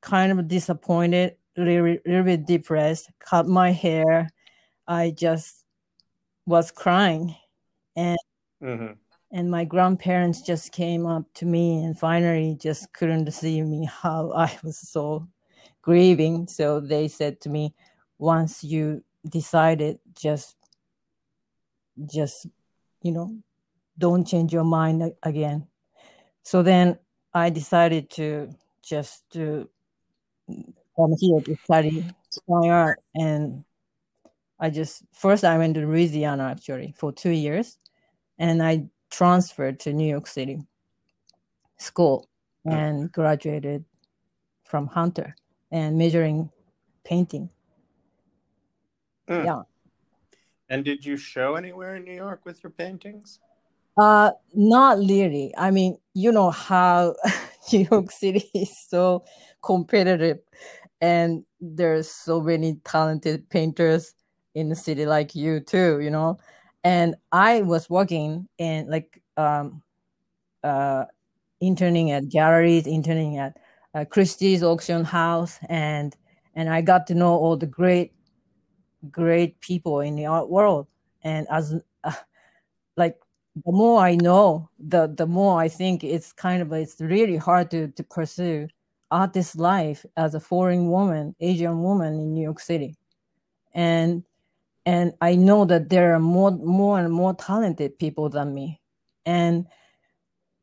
kind 0.00 0.30
of 0.32 0.46
disappointed 0.48 1.36
little 1.64 2.22
bit 2.24 2.46
depressed 2.46 3.10
cut 3.18 3.46
my 3.46 3.70
hair 3.70 4.28
i 4.86 5.10
just 5.10 5.64
was 6.46 6.70
crying 6.70 7.34
and 7.96 8.18
mm-hmm 8.62 8.92
and 9.32 9.50
my 9.50 9.64
grandparents 9.64 10.40
just 10.40 10.72
came 10.72 11.04
up 11.06 11.24
to 11.34 11.46
me 11.46 11.84
and 11.84 11.98
finally 11.98 12.56
just 12.60 12.92
couldn't 12.92 13.30
see 13.32 13.60
me 13.62 13.84
how 13.84 14.32
I 14.36 14.56
was 14.62 14.78
so 14.78 15.28
grieving. 15.82 16.46
So 16.46 16.80
they 16.80 17.08
said 17.08 17.40
to 17.42 17.48
me, 17.48 17.74
once 18.18 18.62
you 18.64 19.04
decided, 19.28 19.98
just, 20.14 20.56
just, 22.06 22.46
you 23.02 23.12
know, 23.12 23.36
don't 23.98 24.26
change 24.26 24.52
your 24.52 24.64
mind 24.64 25.12
again. 25.22 25.66
so 26.42 26.62
then 26.62 26.98
I 27.34 27.50
decided 27.50 28.08
to 28.10 28.54
just 28.82 29.28
to 29.32 29.68
come 30.96 31.14
here 31.18 31.40
to 31.40 31.56
study 31.64 32.04
fine 32.46 32.70
art 32.70 33.00
and 33.14 33.64
I 34.58 34.70
just 34.70 35.02
first 35.12 35.44
I 35.44 35.58
went 35.58 35.74
to 35.74 35.80
Louisiana 35.80 36.44
actually 36.44 36.94
for 36.96 37.12
two 37.12 37.30
years, 37.30 37.78
and 38.38 38.62
I 38.62 38.86
transferred 39.10 39.80
to 39.80 39.92
New 39.92 40.08
York 40.08 40.26
City 40.26 40.60
school 41.76 42.28
and 42.64 43.12
graduated 43.12 43.84
from 44.64 44.88
Hunter 44.88 45.36
and 45.70 45.96
majoring 45.96 46.50
painting. 47.04 47.48
Mm. 49.28 49.44
Yeah. 49.44 49.62
And 50.68 50.84
did 50.84 51.04
you 51.04 51.16
show 51.16 51.54
anywhere 51.54 51.94
in 51.94 52.04
New 52.04 52.14
York 52.14 52.40
with 52.44 52.64
your 52.64 52.70
paintings? 52.70 53.38
Uh, 53.96 54.32
not 54.52 54.98
really. 54.98 55.54
I 55.56 55.70
mean, 55.70 55.98
you 56.12 56.32
know 56.32 56.50
how 56.50 57.14
New 57.72 57.86
York 57.88 58.10
City 58.10 58.50
is 58.52 58.74
so 58.88 59.24
competitive, 59.62 60.38
and 61.06 61.44
there's 61.60 62.10
so 62.10 62.40
many 62.40 62.80
talented 62.84 63.48
painters 63.50 64.14
in 64.54 64.68
the 64.68 64.74
city 64.76 65.06
like 65.06 65.34
you 65.36 65.60
too. 65.60 66.00
You 66.00 66.10
know, 66.10 66.38
and 66.84 67.14
I 67.32 67.62
was 67.62 67.88
working 67.90 68.48
in 68.58 68.90
like 68.90 69.22
um, 69.36 69.82
uh, 70.64 71.04
interning 71.60 72.10
at 72.12 72.28
galleries, 72.30 72.86
interning 72.86 73.38
at 73.38 73.56
uh, 73.94 74.04
Christie's 74.06 74.62
auction 74.62 75.04
house, 75.04 75.58
and 75.68 76.16
and 76.54 76.70
I 76.70 76.82
got 76.82 77.06
to 77.08 77.14
know 77.14 77.34
all 77.36 77.56
the 77.56 77.66
great, 77.66 78.12
great 79.10 79.60
people 79.60 80.00
in 80.00 80.16
the 80.16 80.26
art 80.26 80.50
world. 80.50 80.86
And 81.24 81.46
as 81.50 81.74
uh, 82.04 82.12
like 82.96 83.16
the 83.64 83.72
more 83.72 84.00
I 84.00 84.16
know, 84.16 84.70
the 84.78 85.08
the 85.08 85.26
more 85.26 85.60
I 85.60 85.68
think 85.68 86.04
it's 86.04 86.32
kind 86.32 86.62
of 86.62 86.72
it's 86.72 87.00
really 87.00 87.36
hard 87.36 87.70
to 87.72 87.88
to 87.88 88.04
pursue 88.04 88.68
artist 89.10 89.56
life 89.56 90.04
as 90.16 90.34
a 90.34 90.40
foreign 90.40 90.90
woman, 90.90 91.34
Asian 91.40 91.82
woman 91.82 92.14
in 92.14 92.34
New 92.34 92.42
York 92.42 92.60
City, 92.60 92.96
and 93.74 94.24
and 94.86 95.14
I 95.20 95.36
know 95.36 95.64
that 95.66 95.90
there 95.90 96.14
are 96.14 96.20
more 96.20 96.52
more 96.52 96.98
and 97.00 97.12
more 97.12 97.34
talented 97.34 97.98
people 97.98 98.28
than 98.30 98.54
me, 98.54 98.80
and 99.26 99.66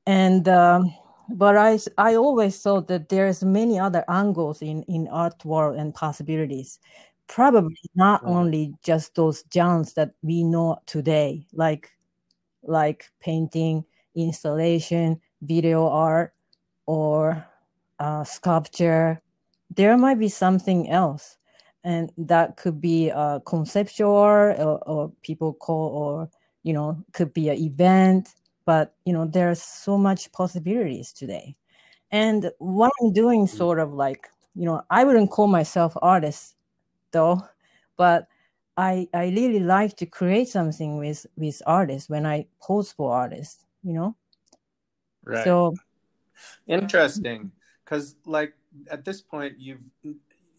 and 0.06 0.48
um, 0.48 0.94
but 1.30 1.58
I 1.58 1.80
I 1.98 2.16
always 2.16 2.62
thought 2.62 2.88
that 2.88 3.10
there's 3.10 3.44
many 3.44 3.80
other 3.80 4.04
angles 4.10 4.62
in 4.62 4.84
in 4.84 5.08
art 5.08 5.44
world 5.46 5.78
and 5.78 5.94
possibilities. 5.94 6.80
Probably 7.28 7.76
not 7.96 8.22
Right. 8.22 8.32
only 8.38 8.74
just 8.84 9.16
those 9.16 9.44
genres 9.54 9.94
that 9.94 10.12
we 10.22 10.44
know 10.44 10.80
today, 10.86 11.48
like 11.54 11.90
like 12.64 13.06
painting, 13.22 13.86
installation, 14.16 15.22
video 15.42 15.88
art, 15.90 16.34
or 16.88 17.46
uh, 18.00 18.24
sculpture. 18.24 19.22
There 19.76 19.98
might 19.98 20.20
be 20.20 20.30
something 20.30 20.90
else, 20.90 21.38
and 21.84 22.12
that 22.18 22.58
could 22.58 22.80
be 22.80 23.12
uh, 23.12 23.40
conceptual 23.40 24.12
or, 24.12 24.54
or 24.88 25.12
people 25.22 25.54
call, 25.54 25.90
or 25.90 26.30
you 26.64 26.74
know, 26.74 27.04
could 27.14 27.34
be 27.34 27.50
an 27.50 27.58
event. 27.58 28.30
But 28.66 28.96
you 29.06 29.14
know, 29.14 29.26
there's 29.26 29.62
so 29.62 29.98
much 29.98 30.32
possibilities 30.32 31.12
today, 31.12 31.56
and 32.12 32.52
what 32.60 32.92
I'm 33.02 33.14
doing, 33.14 33.48
sort 33.48 33.80
of 33.80 33.94
like 33.94 34.28
you 34.56 34.66
know, 34.66 34.84
I 34.90 35.04
wouldn't 35.04 35.32
call 35.32 35.48
myself 35.48 35.94
artist, 36.02 36.56
though, 37.12 37.42
but 37.98 38.28
I 38.78 39.08
I 39.14 39.26
really 39.26 39.60
like 39.60 39.98
to 39.98 40.06
create 40.06 40.48
something 40.50 40.98
with 40.98 41.26
with 41.36 41.62
artists 41.66 42.10
when 42.10 42.26
I 42.26 42.46
pose 42.62 42.92
for 42.92 43.14
artists, 43.14 43.66
you 43.84 43.94
know. 43.94 44.16
Right. 45.26 45.44
So 45.46 45.74
Interesting, 46.68 47.52
because 47.84 48.16
like 48.26 48.54
at 48.90 49.06
this 49.06 49.22
point 49.22 49.56
you've 49.58 49.82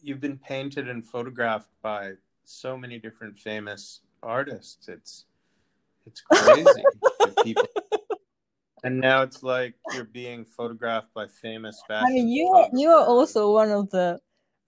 you've 0.03 0.21
been 0.21 0.39
painted 0.39 0.89
and 0.89 1.05
photographed 1.05 1.71
by 1.83 2.13
so 2.45 2.77
many 2.77 2.99
different 2.99 3.39
famous 3.39 4.01
artists. 4.23 4.89
It's 4.89 5.25
it's 6.07 6.21
crazy. 6.33 6.83
people, 7.43 7.65
and 8.85 9.01
now 9.01 9.23
it's 9.23 9.43
like 9.43 9.75
you're 9.95 10.05
being 10.05 10.45
photographed 10.45 11.13
by 11.15 11.27
famous 11.27 11.83
fashion. 11.89 12.07
I 12.07 12.13
mean, 12.13 12.29
you 12.29 12.49
are 12.49 12.69
you 12.73 12.91
are 12.91 13.07
also 13.07 13.53
one 13.53 13.71
of 13.71 13.91
the 13.91 14.21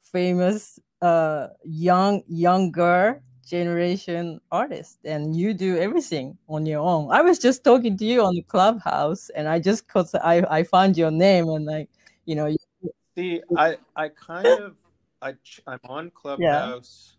famous 0.02 0.78
uh 1.02 1.48
young 1.64 2.22
younger 2.28 3.22
generation 3.46 4.40
artists, 4.50 4.98
and 5.04 5.36
you 5.36 5.54
do 5.54 5.76
everything 5.76 6.36
on 6.48 6.66
your 6.66 6.80
own. 6.80 7.12
I 7.12 7.22
was 7.22 7.38
just 7.38 7.62
talking 7.62 7.96
to 7.98 8.04
you 8.04 8.22
on 8.22 8.34
the 8.34 8.42
clubhouse, 8.42 9.28
and 9.30 9.48
I 9.48 9.60
just 9.60 9.86
cause 9.88 10.14
I 10.14 10.42
I 10.48 10.62
found 10.64 10.96
your 10.96 11.10
name 11.10 11.48
and 11.48 11.66
like 11.66 11.90
you 12.26 12.34
know 12.34 12.46
you- 12.46 12.56
See, 13.16 13.40
I 13.56 13.78
I 13.96 14.10
kind 14.10 14.46
of 14.46 14.76
i 15.22 15.34
i'm 15.66 15.80
on 15.84 16.10
Clubhouse, 16.10 17.16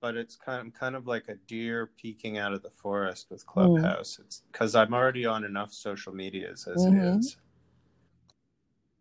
but 0.00 0.16
it's 0.16 0.36
kind 0.36 0.68
of 0.68 0.74
kind 0.74 0.94
of 0.94 1.08
like 1.08 1.28
a 1.28 1.34
deer 1.34 1.90
peeking 1.96 2.38
out 2.38 2.52
of 2.52 2.62
the 2.62 2.70
forest 2.70 3.26
with 3.30 3.44
Clubhouse. 3.44 4.20
It's 4.20 4.42
because 4.52 4.76
I'm 4.76 4.94
already 4.94 5.26
on 5.26 5.42
enough 5.44 5.72
social 5.72 6.14
medias 6.14 6.68
as 6.68 6.86
Mhm. 6.86 6.96
it 6.96 7.16
is, 7.18 7.36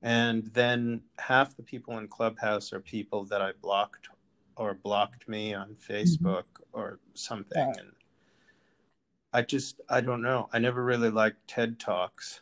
and 0.01 0.45
then 0.47 1.03
half 1.19 1.55
the 1.55 1.61
people 1.63 1.99
in 1.99 2.07
Clubhouse 2.07 2.73
are 2.73 2.79
people 2.81 3.23
that 3.25 3.41
I 3.43 3.51
blocked 3.51 4.09
or 4.55 4.73
blocked 4.73 5.27
me 5.29 5.53
on 5.53 5.75
Facebook 5.75 6.45
or 6.73 6.99
something, 7.13 7.67
Right. 7.67 7.77
and 7.77 7.91
I 9.33 9.43
just 9.43 9.79
I 9.87 10.01
don't 10.01 10.23
know. 10.23 10.49
I 10.51 10.57
never 10.57 10.83
really 10.83 11.11
liked 11.11 11.47
TED 11.47 11.79
talks. 11.79 12.41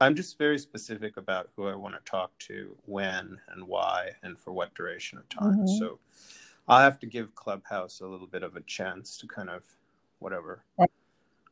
I'm 0.00 0.14
just 0.14 0.38
very 0.38 0.58
specific 0.58 1.18
about 1.18 1.50
who 1.54 1.66
I 1.66 1.74
want 1.74 1.94
to 1.94 2.10
talk 2.10 2.36
to, 2.40 2.76
when 2.86 3.38
and 3.48 3.68
why, 3.68 4.12
and 4.22 4.38
for 4.38 4.52
what 4.52 4.74
duration 4.74 5.18
of 5.18 5.28
time. 5.28 5.58
Mhm. 5.58 5.78
So 5.78 5.98
I'll 6.68 6.80
have 6.80 6.98
to 7.00 7.06
give 7.06 7.34
Clubhouse 7.34 8.00
a 8.00 8.06
little 8.06 8.26
bit 8.26 8.42
of 8.42 8.56
a 8.56 8.62
chance 8.62 9.18
to 9.18 9.26
kind 9.26 9.50
of 9.50 9.64
whatever. 10.20 10.64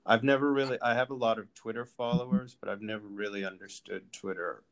I've 0.06 0.24
never 0.24 0.52
really, 0.52 0.80
I 0.80 0.94
have 0.94 1.10
a 1.10 1.14
lot 1.14 1.38
of 1.38 1.52
Twitter 1.52 1.84
followers, 1.84 2.56
but 2.58 2.70
I've 2.70 2.80
never 2.80 3.06
really 3.06 3.44
understood 3.44 4.10
Twitter. 4.12 4.62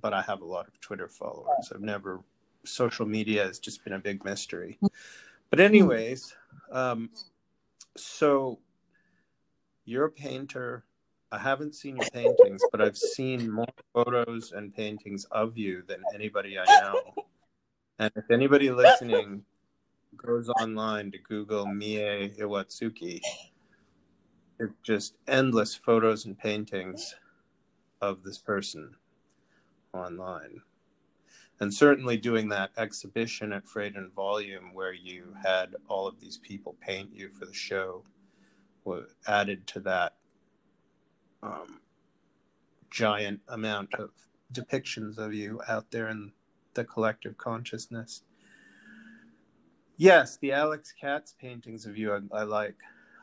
But 0.00 0.12
I 0.12 0.20
have 0.22 0.42
a 0.42 0.44
lot 0.46 0.68
of 0.68 0.78
Twitter 0.80 1.08
followers. 1.08 1.72
I've 1.74 1.80
never, 1.80 2.22
social 2.64 3.06
media 3.06 3.44
has 3.44 3.58
just 3.58 3.84
been 3.84 3.94
a 3.94 3.98
big 3.98 4.24
mystery. 4.24 4.78
But, 5.50 5.60
anyways, 5.60 6.34
um, 6.70 7.10
so 7.96 8.58
you're 9.84 10.06
a 10.06 10.10
painter. 10.10 10.84
I 11.32 11.38
haven't 11.38 11.74
seen 11.74 11.96
your 11.96 12.10
paintings, 12.10 12.60
but 12.70 12.82
I've 12.82 12.96
seen 12.96 13.50
more 13.50 13.64
photos 13.94 14.52
and 14.52 14.74
paintings 14.74 15.24
of 15.30 15.56
you 15.56 15.82
than 15.86 16.02
anybody 16.14 16.58
I 16.58 16.64
know. 16.82 17.00
And 17.98 18.12
if 18.16 18.30
anybody 18.30 18.70
listening 18.70 19.42
goes 20.14 20.50
online 20.50 21.10
to 21.12 21.18
Google 21.18 21.64
Mie 21.64 22.32
Iwatsuki, 22.38 23.22
it's 24.60 24.74
just 24.82 25.14
endless 25.26 25.74
photos 25.74 26.26
and 26.26 26.38
paintings 26.38 27.14
of 28.02 28.24
this 28.24 28.36
person 28.36 28.94
online. 29.94 30.60
And 31.60 31.72
certainly 31.72 32.18
doing 32.18 32.50
that 32.50 32.72
exhibition 32.76 33.54
at 33.54 33.66
Freight 33.66 33.96
and 33.96 34.12
Volume 34.12 34.74
where 34.74 34.92
you 34.92 35.34
had 35.42 35.76
all 35.88 36.06
of 36.06 36.20
these 36.20 36.36
people 36.36 36.76
paint 36.82 37.08
you 37.14 37.30
for 37.30 37.46
the 37.46 37.54
show 37.54 38.04
added 39.26 39.66
to 39.68 39.80
that 39.80 40.14
um, 41.42 41.80
giant 42.90 43.40
amount 43.48 43.94
of 43.94 44.10
depictions 44.52 45.18
of 45.18 45.34
you 45.34 45.60
out 45.68 45.90
there 45.90 46.08
in 46.08 46.32
the 46.74 46.84
collective 46.84 47.36
consciousness. 47.36 48.22
Yes, 49.96 50.36
the 50.38 50.52
Alex 50.52 50.92
Katz 50.98 51.34
paintings 51.40 51.86
of 51.86 51.96
you 51.96 52.12
I, 52.12 52.40
I 52.40 52.42
like. 52.42 52.76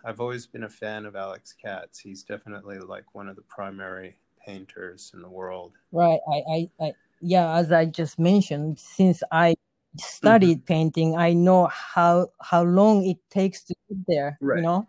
I've 0.05 0.21
always 0.21 0.47
been 0.47 0.63
a 0.63 0.69
fan 0.69 1.05
of 1.05 1.15
Alex 1.15 1.53
Katz. 1.53 1.99
He's 1.99 2.23
definitely 2.23 2.79
like 2.79 3.13
one 3.13 3.27
of 3.27 3.35
the 3.35 3.41
primary 3.43 4.17
painters 4.45 5.11
in 5.13 5.21
the 5.21 5.29
world. 5.29 5.73
right. 5.91 6.19
I, 6.31 6.35
I 6.35 6.69
I 6.81 6.93
yeah, 7.21 7.53
as 7.55 7.71
I 7.71 7.85
just 7.85 8.17
mentioned, 8.17 8.79
since 8.79 9.21
I 9.31 9.55
studied 9.97 10.65
painting, 10.65 11.17
I 11.17 11.33
know 11.33 11.67
how 11.67 12.29
how 12.41 12.63
long 12.63 13.05
it 13.05 13.17
takes 13.29 13.63
to 13.63 13.75
get 13.89 13.97
there. 14.07 14.37
Right. 14.41 14.57
You 14.57 14.63
know. 14.63 14.87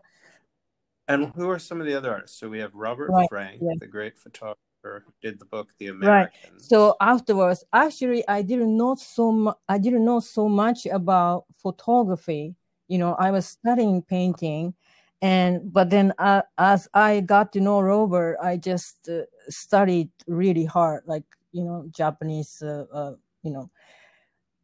And 1.10 1.32
who 1.34 1.50
are 1.50 1.58
some 1.58 1.80
of 1.80 1.86
the 1.86 1.94
other 1.94 2.12
artists? 2.12 2.38
So 2.38 2.48
we 2.48 2.60
have 2.60 2.74
Robert 2.74 3.10
Right, 3.10 3.28
Frank, 3.28 3.60
yeah. 3.60 3.74
the 3.80 3.86
great 3.86 4.16
photographer 4.16 5.02
who 5.04 5.12
did 5.20 5.40
the 5.40 5.44
book 5.44 5.70
The 5.78 5.90
Right. 5.90 6.28
So 6.58 6.96
afterwards, 7.00 7.64
actually, 7.72 8.26
I 8.28 8.42
didn't 8.42 8.76
know 8.76 8.94
so 8.94 9.32
mu- 9.32 9.58
I 9.68 9.78
didn't 9.78 10.04
know 10.04 10.20
so 10.20 10.48
much 10.48 10.86
about 10.86 11.46
photography. 11.56 12.54
You 12.86 12.98
know, 12.98 13.14
I 13.18 13.32
was 13.32 13.46
studying 13.46 14.02
painting, 14.02 14.74
and 15.20 15.72
but 15.72 15.90
then 15.90 16.12
uh, 16.18 16.42
as 16.58 16.88
I 16.94 17.20
got 17.20 17.52
to 17.54 17.60
know 17.60 17.80
Robert, 17.80 18.38
I 18.42 18.56
just 18.56 19.08
uh, 19.08 19.22
studied 19.48 20.10
really 20.28 20.64
hard, 20.64 21.02
like 21.06 21.24
you 21.52 21.64
know, 21.64 21.86
Japanese, 21.90 22.62
uh, 22.62 22.86
uh, 22.92 23.14
you 23.42 23.50
know, 23.50 23.70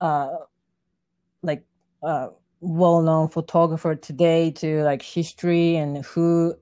uh, 0.00 0.36
like 1.42 1.64
uh, 2.02 2.28
well-known 2.60 3.28
photographer 3.28 3.94
today 3.94 4.50
to 4.50 4.82
like 4.82 5.02
history 5.02 5.76
and 5.76 6.04
who 6.04 6.54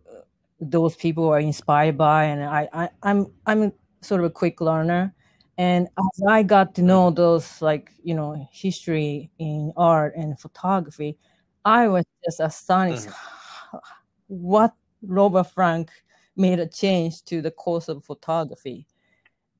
those 0.60 0.96
people 0.96 1.28
are 1.28 1.40
inspired 1.40 1.96
by 1.96 2.24
and 2.24 2.42
I, 2.44 2.68
I 2.72 2.88
i'm 3.02 3.26
i'm 3.46 3.72
sort 4.04 4.20
of 4.20 4.26
a 4.26 4.30
quick 4.30 4.60
learner. 4.60 5.14
And 5.56 5.88
as 5.98 6.22
I 6.28 6.42
got 6.42 6.74
to 6.76 6.82
know 6.82 7.10
those 7.10 7.62
like, 7.62 7.92
you 8.02 8.14
know, 8.14 8.46
history 8.52 9.30
in 9.38 9.72
art 9.76 10.14
and 10.16 10.38
photography, 10.38 11.16
I 11.64 11.88
was 11.88 12.04
just 12.24 12.40
astonished 12.40 13.08
Mhm. 13.08 13.80
what 14.28 14.74
Robert 15.02 15.44
Frank 15.44 15.90
made 16.36 16.58
a 16.58 16.66
change 16.66 17.24
to 17.24 17.40
the 17.40 17.50
course 17.50 17.88
of 17.88 18.04
photography. 18.04 18.86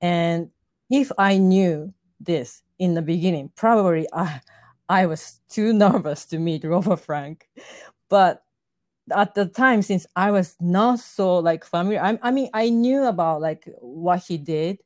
And 0.01 0.51
if 0.91 1.13
I 1.19 1.39
knew 1.39 1.95
this 2.21 2.63
in 2.79 2.95
the 2.95 3.03
beginning, 3.03 3.51
probably 3.55 4.07
I 4.13 4.41
I 4.89 5.07
was 5.07 5.41
too 5.49 5.73
nervous 5.73 6.25
to 6.27 6.39
meet 6.39 6.65
Robert 6.65 7.01
Frank. 7.01 7.49
But 8.09 8.43
at 9.15 9.35
the 9.35 9.47
time, 9.47 9.83
since 9.83 10.07
I 10.17 10.31
was 10.31 10.57
not 10.61 11.01
so 11.01 11.39
like 11.39 11.65
familiar, 11.65 12.01
I, 12.01 12.19
I 12.23 12.31
mean, 12.31 12.51
I 12.55 12.71
knew 12.71 13.05
about 13.05 13.41
like 13.41 13.69
what 13.81 14.21
he 14.21 14.39
did, 14.39 14.79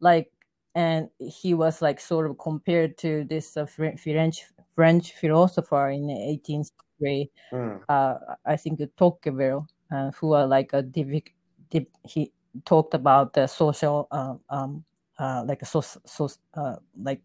like, 0.00 0.30
and 0.74 1.08
he 1.18 1.54
was 1.54 1.80
like 1.80 2.00
sort 2.00 2.28
of 2.30 2.38
compared 2.38 2.98
to 2.98 3.24
this 3.24 3.56
uh, 3.56 3.66
French 3.66 4.44
French 4.74 5.12
philosopher 5.14 5.88
in 5.88 6.06
the 6.06 6.14
18th 6.14 6.70
century. 6.98 7.30
Mm. 7.52 7.80
Uh, 7.88 8.14
I 8.44 8.56
think 8.56 8.80
Tocqueville, 8.96 9.66
uh, 9.90 10.10
who 10.12 10.34
are 10.34 10.46
like 10.46 10.72
a 10.74 10.82
div- 10.82 11.22
div- 11.70 11.86
he 12.04 12.32
talked 12.64 12.94
about 12.94 13.32
the 13.32 13.46
social 13.46 14.06
uh, 14.10 14.34
um, 14.50 14.84
uh, 15.18 15.44
like 15.46 15.62
a 15.62 15.64
so, 15.66 15.80
so 15.80 16.28
uh, 16.54 16.76
like 17.02 17.22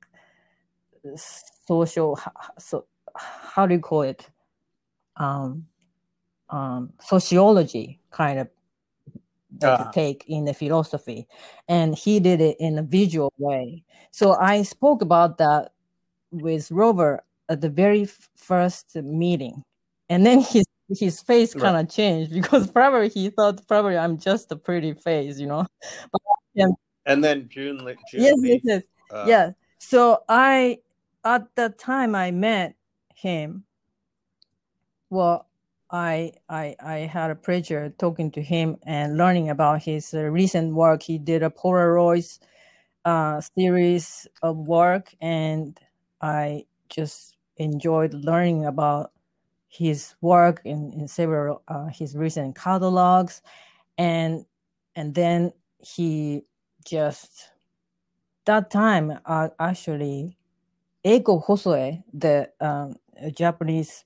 social 1.72 2.20
so 2.60 2.86
how 3.54 3.66
do 3.68 3.74
you 3.76 3.80
call 3.80 4.02
it? 4.04 4.30
Um, 5.18 5.68
um, 6.50 6.94
sociology 7.02 8.00
kind 8.12 8.40
of 8.40 8.48
Ah. 9.64 9.92
take 9.94 10.24
in 10.28 10.46
the 10.46 10.54
philosophy. 10.54 11.28
And 11.68 11.94
he 11.94 12.20
did 12.20 12.40
it 12.42 12.56
in 12.60 12.80
a 12.80 12.84
visual 13.00 13.32
way. 13.38 13.84
So 14.12 14.26
i 14.54 14.64
spoke 14.64 15.02
about 15.02 15.38
that 15.38 15.72
with 16.32 16.72
robert 16.72 17.20
at 17.52 17.60
the 17.62 17.70
very 17.70 18.06
first 18.36 18.96
meeting. 18.96 19.64
And 20.10 20.26
then 20.26 20.40
his 20.42 20.66
his 21.04 21.22
face 21.22 21.54
kind 21.54 21.78
of 21.78 21.86
changed 22.00 22.32
because 22.40 22.64
probably 22.72 23.10
he 23.10 23.30
thought 23.30 23.66
probably 23.68 23.98
i'm 24.04 24.18
just 24.18 24.52
a 24.52 24.58
pretty 24.68 24.94
face 25.08 25.40
you 25.40 25.48
know? 25.48 25.64
But 26.12 26.22
And 27.12 27.20
then 27.26 27.48
June, 27.54 27.78
June 28.10 28.22
yes 28.26 28.36
yes 28.44 28.62
yes. 28.72 28.84
Uh, 29.12 29.26
yeah 29.32 29.46
so 29.80 30.00
i 30.30 30.78
at 31.24 31.48
the 31.56 31.70
time 31.70 32.16
i 32.16 32.32
met 32.32 32.76
him 33.16 33.64
well 35.10 35.48
i 35.92 36.32
i 36.50 36.76
i 36.84 36.98
had 37.00 37.32
a 37.32 37.36
pleasure 37.36 37.94
talking 38.00 38.32
to 38.32 38.42
him 38.42 38.78
and 38.86 39.18
learning 39.18 39.50
about 39.50 39.82
his 39.84 40.14
uh, 40.14 40.20
recent 40.24 40.74
work. 40.74 41.04
He 41.04 41.18
did 41.18 41.44
a 41.44 41.50
polaroids 41.50 42.40
uh, 43.06 43.42
series 43.58 44.28
of 44.42 44.58
work 44.58 45.14
and 45.22 45.80
i 46.22 46.66
just 46.90 47.38
enjoyed 47.58 48.14
learning 48.14 48.66
about 48.66 49.12
his 49.70 50.16
work 50.22 50.62
in, 50.66 50.92
in 50.94 51.08
several 51.08 51.64
uh, 51.68 51.88
his 51.88 52.16
recent 52.16 52.56
catalogs. 52.56 53.42
And 53.98 54.46
and 54.96 55.16
then 55.16 55.54
he 55.80 56.44
just 56.86 57.50
that 58.46 58.72
time 58.72 59.20
uh, 59.26 59.50
actually 59.60 60.38
Eiko 61.06 61.44
Hosoe, 61.44 62.04
the 62.14 62.50
um, 62.60 62.96
Japanese 63.36 64.04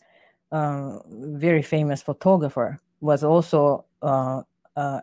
um, 0.51 1.01
very 1.39 1.61
famous 1.61 2.01
photographer, 2.01 2.79
was 3.01 3.23
also 3.23 3.85
uh, 4.01 4.41
uh, 4.75 5.01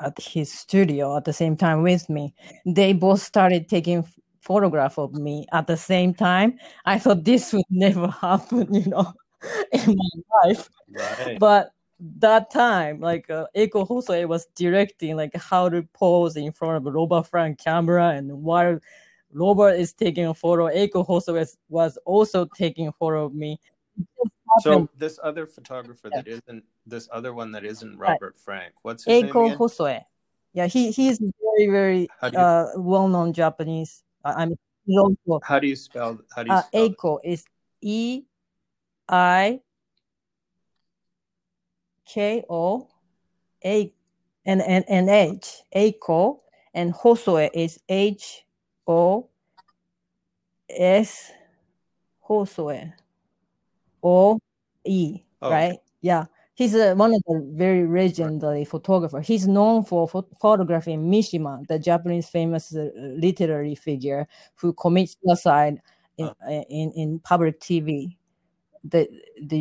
at 0.00 0.18
his 0.18 0.52
studio 0.52 1.16
at 1.16 1.24
the 1.24 1.32
same 1.32 1.56
time 1.56 1.82
with 1.82 2.08
me. 2.08 2.34
They 2.64 2.92
both 2.92 3.20
started 3.20 3.68
taking 3.68 4.06
photograph 4.40 4.98
of 4.98 5.12
me 5.14 5.46
at 5.52 5.66
the 5.66 5.76
same 5.76 6.14
time. 6.14 6.58
I 6.84 6.98
thought 6.98 7.24
this 7.24 7.52
would 7.52 7.64
never 7.70 8.08
happen, 8.08 8.72
you 8.74 8.86
know, 8.86 9.12
in 9.72 9.96
my 9.96 10.38
life. 10.44 10.68
Right. 10.92 11.38
But 11.38 11.72
that 12.18 12.50
time, 12.50 13.00
like 13.00 13.28
uh, 13.28 13.46
Eiko 13.54 13.86
Hosoe 13.86 14.26
was 14.26 14.46
directing 14.54 15.16
like 15.16 15.36
how 15.36 15.68
to 15.68 15.82
pose 15.92 16.36
in 16.36 16.52
front 16.52 16.78
of 16.78 16.86
a 16.86 16.90
Robert 16.90 17.26
Frank 17.26 17.58
camera, 17.62 18.10
and 18.10 18.42
while 18.42 18.78
Robert 19.32 19.74
is 19.74 19.92
taking 19.92 20.26
a 20.26 20.34
photo, 20.34 20.66
Eiko 20.66 21.06
Hosoe 21.06 21.34
was, 21.34 21.56
was 21.68 21.98
also 22.04 22.46
taking 22.56 22.88
a 22.88 22.92
photo 22.92 23.26
of 23.26 23.34
me. 23.34 23.58
So 24.60 24.88
this 24.96 25.18
other 25.22 25.46
photographer 25.46 26.10
that 26.12 26.26
isn't 26.26 26.64
this 26.84 27.08
other 27.12 27.32
one 27.32 27.52
that 27.52 27.64
isn't 27.64 27.96
Right. 27.96 28.12
Robert 28.12 28.36
Frank. 28.36 28.74
What's 28.82 29.04
his 29.04 29.22
name 29.22 29.32
Eiko? 29.32 29.56
Hosoe. 29.56 30.04
Yeah, 30.52 30.66
he 30.66 30.90
he's 30.90 31.18
very 31.18 31.68
very 31.70 32.08
uh, 32.20 32.66
well-known 32.74 33.32
Japanese. 33.32 34.02
Uh, 34.24 34.34
I 34.36 34.46
mean, 34.46 34.58
also 34.98 35.38
how 35.44 35.60
do 35.60 35.68
you 35.68 35.76
spell 35.76 36.18
how 36.34 36.42
do 36.42 36.50
you 36.50 36.56
uh, 36.56 36.62
spell 36.62 36.84
it? 36.84 36.98
Eiko 36.98 37.18
is 37.22 37.44
E 37.80 38.22
I 39.08 39.60
K 42.04 42.44
O 42.50 42.88
A 43.64 43.94
and 44.44 44.60
and 44.62 44.84
and 44.88 45.08
H 45.08 45.62
Eiko 45.72 46.40
and 46.74 46.92
Hosoe 46.92 47.48
is 47.54 47.78
H 47.88 48.44
O 48.90 49.28
S 50.68 51.30
Hosoe 52.28 52.92
O 54.02 54.38
E 54.84 55.22
Oh, 55.42 55.50
right? 55.50 55.78
Yeah. 56.00 56.26
He's 56.54 56.74
uh, 56.74 56.94
one 56.94 57.14
of 57.14 57.22
the 57.26 57.50
very 57.54 57.86
legendary 57.86 58.64
photographer. 58.66 59.20
He's 59.20 59.46
known 59.48 59.84
for 59.84 60.06
pho- 60.08 60.28
photographing 60.40 61.10
Mishima 61.10 61.66
the 61.68 61.78
Japanese 61.78 62.28
famous 62.28 62.74
uh, 62.74 62.90
literary 62.96 63.74
figure 63.74 64.26
who 64.56 64.72
commits 64.74 65.16
suicide 65.22 65.80
in, 66.18 66.26
Uh. 66.26 66.64
in 66.68 66.92
in 66.92 67.18
public 67.20 67.60
TV 67.60 68.16
the 68.84 69.08
the 69.46 69.60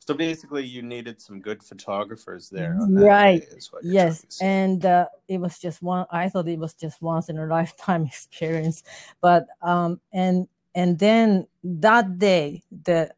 So 0.00 0.14
basically 0.14 0.64
you 0.66 0.82
needed 0.82 1.20
some 1.20 1.40
good 1.40 1.62
photographers 1.62 2.48
there 2.48 2.76
on 2.80 2.92
that 2.94 3.04
Right. 3.04 3.40
day 3.40 3.56
is 3.56 3.72
what 3.72 3.82
Yes, 3.84 4.20
trying 4.20 4.30
to 4.30 4.36
say. 4.36 4.46
and 4.46 4.86
uh, 4.86 5.06
it 5.28 5.38
was 5.40 5.58
just 5.58 5.82
one. 5.82 6.06
I 6.10 6.28
thought 6.28 6.48
it 6.48 6.58
was 6.58 6.74
just 6.74 7.02
once 7.02 7.28
in 7.28 7.38
a 7.38 7.46
lifetime 7.58 8.04
experience, 8.06 8.82
but 9.20 9.46
um, 9.60 10.00
and 10.12 10.48
and 10.74 10.98
then 10.98 11.46
that 11.64 12.18
day, 12.18 12.62
the 12.84 13.12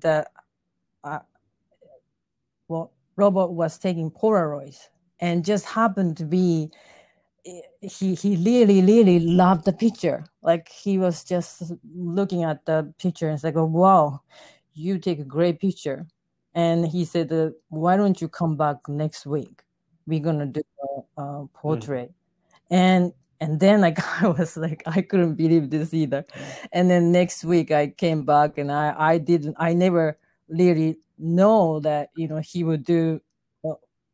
the 0.00 0.26
uh, 1.04 1.18
well, 2.68 2.92
Robert 3.16 3.48
was 3.48 3.78
taking 3.78 4.10
Polaroids, 4.10 4.88
and 5.20 5.44
just 5.44 5.66
happened 5.66 6.16
to 6.18 6.24
be 6.24 6.70
he 7.80 8.14
he 8.14 8.36
really 8.36 8.80
really 8.82 9.20
loved 9.20 9.64
the 9.64 9.72
picture. 9.72 10.24
Like 10.42 10.68
he 10.68 10.98
was 10.98 11.24
just 11.24 11.72
looking 11.94 12.44
at 12.44 12.64
the 12.64 12.92
picture 12.98 13.26
and 13.28 13.34
it's 13.34 13.44
like, 13.44 13.56
oh, 13.56 13.64
wow, 13.64 14.22
you 14.74 14.98
take 14.98 15.18
a 15.18 15.24
great 15.24 15.60
picture. 15.60 16.06
And 16.54 16.86
he 16.86 17.04
said, 17.04 17.32
uh, 17.32 17.50
why 17.68 17.96
don't 17.96 18.20
you 18.20 18.28
come 18.28 18.56
back 18.56 18.76
next 18.88 19.24
week? 19.26 19.62
We're 20.06 20.20
gonna 20.20 20.46
do 20.46 20.62
a, 21.16 21.22
a 21.22 21.46
portrait. 21.54 22.12
And 22.70 23.12
and 23.40 23.58
then 23.58 23.80
like 23.80 23.98
I 24.22 24.28
was 24.28 24.56
like 24.56 24.82
I 24.86 25.02
couldn't 25.02 25.34
believe 25.34 25.70
this 25.70 25.94
either. 25.94 26.24
And 26.72 26.90
then 26.90 27.12
next 27.12 27.44
week 27.44 27.70
I 27.70 27.88
came 27.88 28.24
back 28.24 28.58
and 28.58 28.70
I 28.70 28.94
I 28.96 29.18
didn't 29.18 29.56
I 29.58 29.72
never 29.74 30.18
really 30.48 30.98
know 31.18 31.80
that 31.80 32.10
you 32.14 32.28
know 32.28 32.40
he 32.44 32.64
would 32.64 32.84
do 32.84 33.20
a 33.64 33.72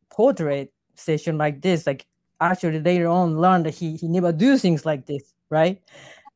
portrait 0.09 0.71
session 0.95 1.37
like 1.37 1.61
this. 1.61 1.85
Like 1.85 2.05
actually 2.39 2.79
later 2.79 3.07
on 3.07 3.39
learned 3.39 3.65
that 3.65 3.75
he 3.75 3.97
he 3.97 4.07
never 4.07 4.31
do 4.31 4.57
things 4.57 4.85
like 4.85 5.05
this, 5.05 5.33
right? 5.49 5.81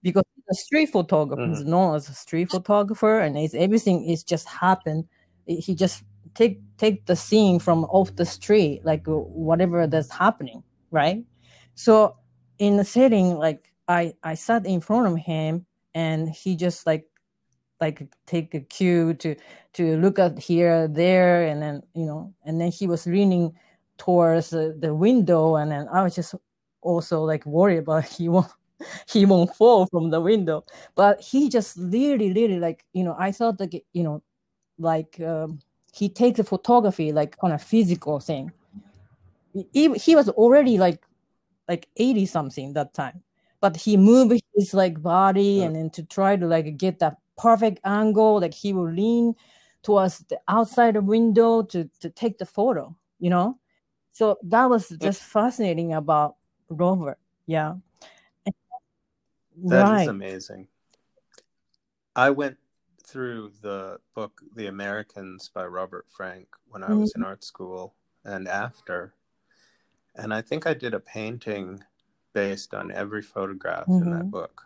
Because 0.02 0.24
a 0.50 0.54
street 0.54 0.88
photographer, 0.88 1.46
he's 1.48 1.64
known 1.64 1.96
as 1.96 2.10
a 2.10 2.14
street 2.14 2.50
photographer, 2.52 3.20
and 3.20 3.38
it's 3.38 3.54
everything 3.54 4.10
is 4.10 4.24
just 4.24 4.48
happened. 4.48 5.06
He 5.46 5.76
just 5.76 6.04
take 6.36 6.62
take 6.78 7.06
the 7.06 7.16
scene 7.16 7.60
from 7.60 7.86
off 7.86 8.16
the 8.16 8.26
street, 8.26 8.82
like 8.84 9.08
uh, 9.08 9.12
whatever 9.12 9.88
that's 9.88 10.12
happening, 10.12 10.64
right? 10.92 11.24
So 11.76 12.18
in 12.60 12.78
the 12.78 12.86
setting, 12.86 13.38
like 13.38 13.72
I 13.88 14.14
I 14.24 14.36
sat 14.36 14.66
in 14.66 14.82
front 14.82 15.08
of 15.08 15.18
him, 15.18 15.66
and 15.94 16.30
he 16.30 16.56
just 16.56 16.86
like 16.86 17.06
like 17.82 18.08
take 18.26 18.54
a 18.54 18.62
cue 18.62 19.14
to 19.16 19.36
to 19.74 19.98
look 19.98 20.20
at 20.20 20.40
here 20.40 20.88
there 20.88 21.44
and 21.44 21.62
then 21.62 21.82
you 21.94 22.06
know 22.06 22.34
and 22.46 22.60
then 22.62 22.72
he 22.72 22.88
was 22.88 23.06
leaning 23.06 23.54
towards 23.98 24.50
the, 24.52 24.76
the 24.80 24.94
window 24.94 25.56
and 25.56 25.72
then 25.72 25.88
i 25.92 26.02
was 26.02 26.16
just 26.16 26.34
also 26.82 27.24
like 27.24 27.46
worried 27.46 27.80
about 27.80 28.06
he 28.18 28.30
won't 28.30 28.48
he 29.10 29.26
won't 29.26 29.56
fall 29.56 29.86
from 29.88 30.10
the 30.10 30.20
window 30.20 30.64
but 30.96 31.20
he 31.22 31.50
just 31.50 31.78
really 31.78 32.32
really 32.34 32.60
like 32.60 32.86
you 32.94 33.04
know 33.04 33.16
i 33.20 33.32
thought 33.32 33.60
like 33.60 33.84
you 33.94 34.04
know 34.04 34.22
like 34.80 35.20
um, 35.22 35.60
he 35.94 36.10
takes 36.10 36.38
the 36.38 36.44
photography 36.44 37.12
like 37.12 37.36
on 37.42 37.52
a 37.52 37.58
physical 37.60 38.20
thing 38.20 38.52
he, 39.72 39.94
he 39.94 40.16
was 40.16 40.30
already 40.30 40.78
like 40.78 41.04
like 41.68 41.88
80 41.98 42.26
something 42.26 42.74
that 42.74 42.94
time 42.94 43.22
but 43.62 43.78
he 43.78 43.96
moved 43.98 44.42
his 44.56 44.74
like 44.74 45.02
body 45.02 45.60
Mm. 45.60 45.66
and 45.66 45.76
then 45.76 45.90
to 45.92 46.04
try 46.04 46.36
to 46.36 46.46
like 46.48 46.78
get 46.78 47.00
that 47.00 47.18
perfect 47.38 47.80
angle 47.86 48.40
like 48.40 48.54
he 48.54 48.74
will 48.74 48.92
lean 48.92 49.36
towards 49.84 50.20
the 50.30 50.40
outside 50.48 50.96
the 50.96 51.02
window 51.02 51.62
to 51.64 51.90
to 52.00 52.10
take 52.10 52.38
the 52.38 52.46
photo 52.46 52.96
you 53.20 53.30
know 53.30 53.58
so 54.14 54.38
that 54.44 54.70
was 54.70 54.90
just 55.02 55.24
fascinating 55.24 55.94
about 55.94 56.36
Robert. 56.70 57.18
Yeah. 57.48 57.76
That 59.66 59.84
right. 59.84 60.02
is 60.04 60.08
amazing. 60.08 60.68
I 62.16 62.30
went 62.30 62.58
through 63.06 63.52
the 63.62 64.00
book 64.16 64.42
The 64.56 64.68
Americans 64.68 65.50
by 65.54 65.66
Robert 65.66 66.06
Frank 66.10 66.48
when 66.68 66.84
I 66.84 66.94
was 66.94 67.12
mm-hmm. 67.12 67.22
in 67.22 67.28
art 67.28 67.44
school 67.44 67.96
and 68.24 68.48
after. 68.48 69.14
And 70.16 70.34
I 70.34 70.42
think 70.42 70.66
I 70.66 70.74
did 70.74 70.94
a 70.94 71.00
painting 71.00 71.84
based 72.34 72.74
on 72.74 72.92
every 72.92 73.22
photograph 73.22 73.88
mm-hmm. 73.88 74.04
in 74.04 74.12
that 74.12 74.20
mm-hmm. 74.22 74.30
book. 74.30 74.64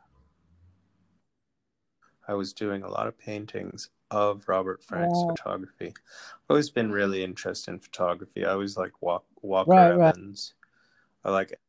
I 2.27 2.33
was 2.33 2.53
doing 2.53 2.83
a 2.83 2.89
lot 2.89 3.07
of 3.07 3.17
paintings 3.17 3.89
of 4.11 4.47
Robert 4.47 4.83
Frank's 4.83 5.19
photography. 5.21 5.87
I've 5.87 6.49
always 6.49 6.69
been 6.69 6.91
really 6.91 7.23
interested 7.23 7.71
in 7.71 7.79
photography. 7.79 8.45
I 8.45 8.51
always 8.51 8.77
like 8.77 9.01
Walk, 9.01 9.25
Walker 9.41 9.71
right, 9.71 9.91
Evans. 9.91 10.53
Right. 11.23 11.31
I 11.31 11.33
like 11.33 11.59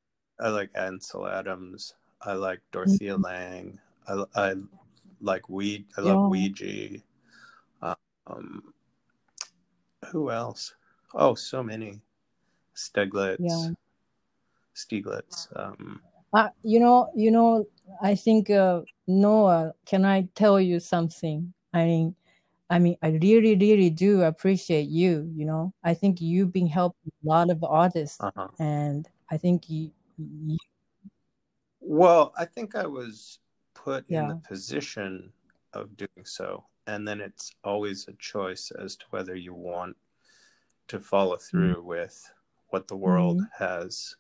I 0.41 0.49
like 0.49 0.71
Ansel 0.75 1.27
Adams. 1.27 1.95
I 2.23 2.33
like 2.33 2.61
Dorothea 2.73 3.15
mm-hmm. 3.15 3.25
Lange. 3.25 3.79
I, 4.09 4.25
I 4.35 4.55
like 5.21 5.49
Weed. 5.49 5.87
I 5.97 6.01
love 6.01 6.35
yeah. 6.35 6.49
Weegee. 6.49 7.03
Um, 8.27 8.75
who 10.11 10.31
else? 10.31 10.75
Oh, 11.15 11.35
so 11.35 11.63
many. 11.63 12.01
Stieglitz. 12.75 13.37
Yeah. 13.41 13.71
Stieglitz. 14.75 15.49
Um, 15.57 16.01
uh, 16.33 16.51
you 16.63 16.81
know, 16.81 17.11
you 17.15 17.31
know. 17.31 17.67
I 18.03 18.15
think 18.15 18.51
uh, 18.51 18.83
Noah. 19.07 19.73
Can 19.87 20.05
I 20.05 20.29
tell 20.35 20.61
you 20.61 20.79
something? 20.79 21.53
I 21.73 21.85
mean, 21.85 22.15
I 22.71 22.79
mean, 22.79 22.97
I 23.03 23.09
really, 23.09 23.57
really 23.57 23.91
do 23.91 24.23
appreciate 24.23 24.89
you. 24.89 25.31
You 25.35 25.47
know, 25.47 25.73
I 25.83 25.95
think 25.95 26.21
you've 26.21 26.53
been 26.53 26.67
helping 26.67 27.13
a 27.25 27.29
lot 27.29 27.51
of 27.51 27.65
artists, 27.65 28.19
uh-huh. 28.21 28.49
and 28.59 29.09
I 29.31 29.39
think 29.39 29.71
you, 29.71 29.91
you. 30.19 30.59
Well, 31.91 32.35
I 32.37 32.45
think 32.45 32.75
I 32.77 32.87
was 32.87 33.39
put 33.73 34.05
yeah. 34.09 34.25
in 34.25 34.29
the 34.29 34.35
position 34.47 35.33
of 35.73 35.97
doing 35.97 36.27
so, 36.27 36.65
and 36.87 37.09
then 37.09 37.19
it's 37.19 37.51
always 37.65 38.07
a 38.09 38.13
choice 38.19 38.71
as 38.79 38.95
to 38.97 39.07
whether 39.09 39.35
you 39.35 39.55
want 39.55 39.97
to 40.89 41.01
follow 41.01 41.37
mm-hmm. 41.37 41.49
through 41.49 41.77
mm-hmm. 41.77 41.87
with 41.87 42.31
what 42.69 42.89
the 42.89 42.97
world 42.97 43.39
mm-hmm. 43.39 43.65
has 43.65 44.17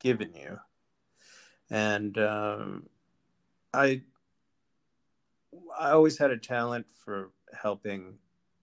given 0.00 0.34
you. 0.34 0.58
And 1.70 2.18
um, 2.18 2.88
I, 3.72 4.02
I 5.78 5.92
always 5.92 6.18
had 6.18 6.32
a 6.32 6.36
talent 6.36 6.86
for 6.96 7.30
helping 7.54 8.14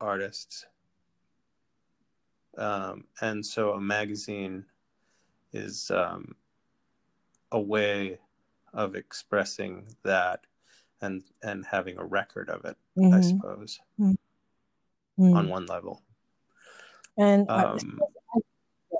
artists. 0.01 0.65
Um, 2.57 3.05
and 3.21 3.45
so 3.45 3.71
a 3.71 3.79
magazine 3.79 4.65
is 5.53 5.89
um, 5.89 6.35
a 7.51 7.59
way 7.59 8.19
of 8.73 8.95
expressing 8.95 9.85
that 10.03 10.41
and 11.01 11.23
and 11.41 11.65
having 11.65 11.97
a 11.97 12.03
record 12.03 12.49
of 12.49 12.65
it 12.65 12.77
mm-hmm. 12.97 13.13
i 13.13 13.21
suppose 13.21 13.79
mm-hmm. 13.99 15.33
on 15.35 15.49
one 15.49 15.65
level 15.65 16.03
and 17.17 17.49
um, 17.49 17.99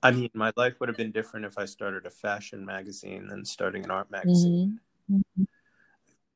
I 0.03 0.11
mean, 0.11 0.29
my 0.33 0.51
life 0.55 0.79
would 0.79 0.89
have 0.89 0.97
been 0.97 1.11
different 1.11 1.45
if 1.45 1.57
I 1.57 1.65
started 1.65 2.05
a 2.05 2.09
fashion 2.09 2.65
magazine 2.65 3.27
than 3.27 3.43
starting 3.43 3.83
an 3.83 3.91
art 3.91 4.09
magazine. 4.11 4.79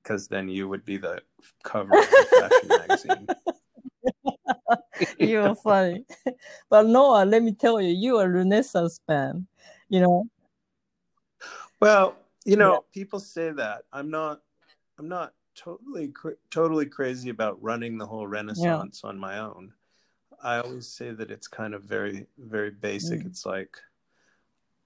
Because 0.01 0.27
mm-hmm. 0.27 0.35
then 0.35 0.49
you 0.49 0.67
would 0.67 0.85
be 0.85 0.97
the 0.97 1.21
cover 1.63 1.97
of 1.97 2.09
the 2.09 2.49
fashion 2.49 2.67
magazine. 2.87 3.27
You're 5.19 5.55
funny. 5.55 6.05
But 6.69 6.87
Noah, 6.87 7.25
let 7.25 7.41
me 7.43 7.53
tell 7.53 7.81
you, 7.81 7.89
you're 7.89 8.23
a 8.23 8.29
Renaissance 8.29 8.99
man, 9.07 9.47
you 9.89 10.01
know? 10.01 10.25
Well, 11.83 12.15
you 12.45 12.55
know, 12.55 12.73
yeah. 12.73 12.79
people 12.93 13.19
say 13.19 13.51
that. 13.51 13.81
I'm 13.91 14.09
not, 14.09 14.39
I'm 14.97 15.09
not 15.09 15.33
totally, 15.53 16.13
totally 16.49 16.85
crazy 16.85 17.29
about 17.29 17.61
running 17.61 17.97
the 17.97 18.05
whole 18.05 18.25
Renaissance 18.25 19.01
yeah. 19.03 19.09
on 19.09 19.19
my 19.19 19.39
own. 19.39 19.73
I 20.41 20.61
always 20.61 20.87
say 20.87 21.11
that 21.11 21.29
it's 21.29 21.49
kind 21.49 21.73
of 21.73 21.83
very, 21.83 22.25
very 22.37 22.71
basic. 22.71 23.19
Mm. 23.19 23.25
It's 23.25 23.45
like 23.45 23.75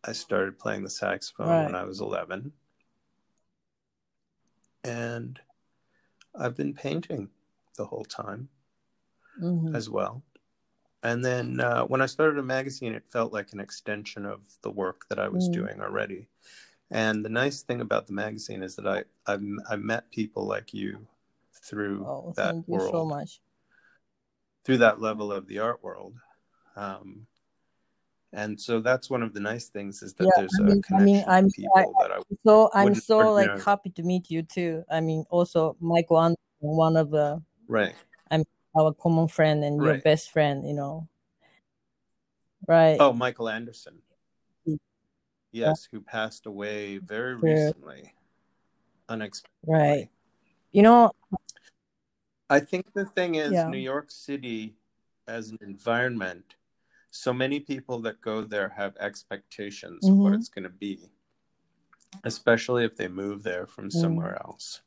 I 0.04 0.12
started 0.12 0.58
playing 0.58 0.84
the 0.84 0.90
saxophone 0.90 1.50
right. 1.50 1.66
when 1.66 1.76
I 1.76 1.84
was 1.84 2.02
11. 2.02 2.52
And 4.84 5.40
I've 6.34 6.56
been 6.56 6.74
painting 6.74 7.30
the 7.76 7.86
whole 7.86 8.06
time 8.06 8.50
mm-hmm. 9.40 9.76
as 9.76 9.88
well. 9.88 10.24
And 11.04 11.24
then 11.24 11.60
uh, 11.60 11.84
when 11.84 12.02
I 12.02 12.08
started 12.08 12.40
a 12.40 12.44
magazine, 12.44 12.96
it 12.96 13.06
felt 13.08 13.32
like 13.32 13.54
an 13.54 13.60
extension 13.60 14.26
of 14.26 14.40
the 14.64 14.72
work 14.72 15.06
that 15.10 15.20
I 15.20 15.28
was 15.28 15.48
mm. 15.48 15.54
doing 15.54 15.80
already. 15.80 16.28
And 16.90 17.24
the 17.24 17.30
nice 17.30 17.64
thing 17.64 17.82
about 17.82 18.08
the 18.08 18.14
magazine 18.14 18.64
is 18.64 18.76
that 18.78 18.88
I 18.88 19.04
I, 19.32 19.38
I 19.70 19.76
met 19.76 20.12
people 20.12 20.46
like 20.46 20.74
you 20.74 21.06
through 21.54 22.06
oh, 22.06 22.34
that 22.36 22.52
thank 22.52 22.68
world. 22.68 22.84
You 22.86 22.92
so 22.92 23.06
much 23.06 23.42
through 24.68 24.78
that 24.78 25.00
level 25.00 25.32
of 25.32 25.48
the 25.48 25.60
art 25.60 25.82
world. 25.82 26.14
Um, 26.76 27.26
and 28.34 28.60
so 28.60 28.82
that's 28.82 29.10
one 29.10 29.24
of 29.24 29.34
the 29.34 29.40
nice 29.40 29.70
things 29.70 30.04
is 30.04 30.14
that 30.16 30.26
yeah, 30.26 30.32
there's 30.36 30.52
I 30.60 30.64
mean, 30.64 30.80
a 30.80 30.82
connection 30.82 30.96
I 30.96 31.04
mean, 31.06 31.24
I'm, 31.26 31.50
people 31.50 31.96
I, 31.98 32.04
that 32.04 32.12
I 32.12 32.18
would. 32.18 32.38
so 32.46 32.70
I'm 32.74 32.94
so 32.94 33.32
like 33.32 33.48
know. 33.48 33.60
happy 33.60 33.92
to 33.92 34.04
meet 34.04 34.30
you 34.30 34.44
too. 34.44 34.84
I 34.92 35.00
mean, 35.00 35.24
also 35.30 35.78
Michael 35.80 36.20
Anderson, 36.20 36.38
one 36.60 36.98
of 36.98 37.12
the 37.12 37.42
right. 37.70 37.96
I'm 38.30 38.44
our 38.78 38.94
common 38.94 39.30
friend 39.30 39.64
and 39.64 39.82
right. 39.82 39.94
your 39.94 40.02
best 40.02 40.32
friend. 40.32 40.68
You 40.68 40.74
know, 40.74 41.08
right? 42.68 42.98
Oh, 43.00 43.14
Michael 43.14 43.48
Anderson. 43.48 44.00
Yes, 45.52 45.88
who 45.92 46.02
passed 46.02 46.46
away 46.46 46.98
very 46.98 47.36
recently, 47.36 48.14
unexpectedly. 49.10 49.74
Right. 49.74 50.10
You 50.72 50.84
know, 50.84 51.12
I 52.50 52.60
think 52.60 52.94
the 52.94 53.06
thing 53.06 53.36
is, 53.36 53.54
yeah. 53.54 53.68
New 53.68 53.78
York 53.78 54.12
City 54.12 54.76
as 55.28 55.50
an 55.50 55.60
environment, 55.62 56.56
so 57.12 57.34
many 57.34 57.60
people 57.60 58.00
that 58.02 58.22
go 58.22 58.44
there 58.44 58.70
have 58.70 58.96
expectations 58.98 60.04
mm-hmm. 60.04 60.14
of 60.14 60.20
what 60.20 60.32
mm-hmm. 60.32 60.40
it's 60.40 60.50
going 60.50 60.64
to 60.64 60.70
be, 60.70 61.10
especially 62.24 62.84
if 62.86 62.96
they 62.96 63.08
move 63.08 63.44
there 63.44 63.66
from 63.66 63.86
mm-hmm. 63.86 64.00
somewhere 64.00 64.42
else. 64.46 64.82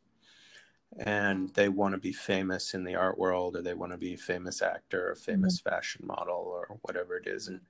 And 0.98 1.50
they 1.54 1.68
want 1.68 1.94
to 1.94 2.00
be 2.00 2.12
famous 2.12 2.74
in 2.74 2.84
the 2.84 2.96
art 2.96 3.16
world, 3.16 3.56
or 3.56 3.62
they 3.62 3.74
want 3.74 3.92
to 3.92 3.98
be 3.98 4.14
a 4.14 4.18
famous 4.18 4.60
actor, 4.60 5.10
or 5.10 5.14
famous 5.14 5.60
mm-hmm. 5.60 5.70
fashion 5.70 6.06
model, 6.06 6.44
or 6.46 6.78
whatever 6.82 7.16
it 7.16 7.26
is. 7.26 7.48
And 7.48 7.60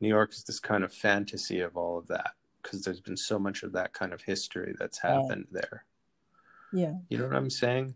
New 0.00 0.08
York 0.08 0.32
is 0.32 0.44
this 0.44 0.60
kind 0.60 0.82
of 0.82 0.92
fantasy 0.92 1.60
of 1.60 1.76
all 1.76 1.98
of 1.98 2.06
that 2.08 2.32
because 2.62 2.82
there's 2.82 3.00
been 3.00 3.16
so 3.16 3.38
much 3.38 3.62
of 3.62 3.72
that 3.72 3.92
kind 3.92 4.12
of 4.12 4.22
history 4.22 4.74
that's 4.78 4.98
happened 4.98 5.46
yeah. 5.52 5.60
there. 5.60 5.84
Yeah. 6.72 6.92
You 7.08 7.18
know 7.18 7.26
what 7.26 7.36
I'm 7.36 7.50
saying? 7.50 7.94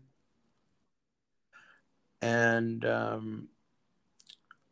and 2.25 2.83
um, 2.85 3.47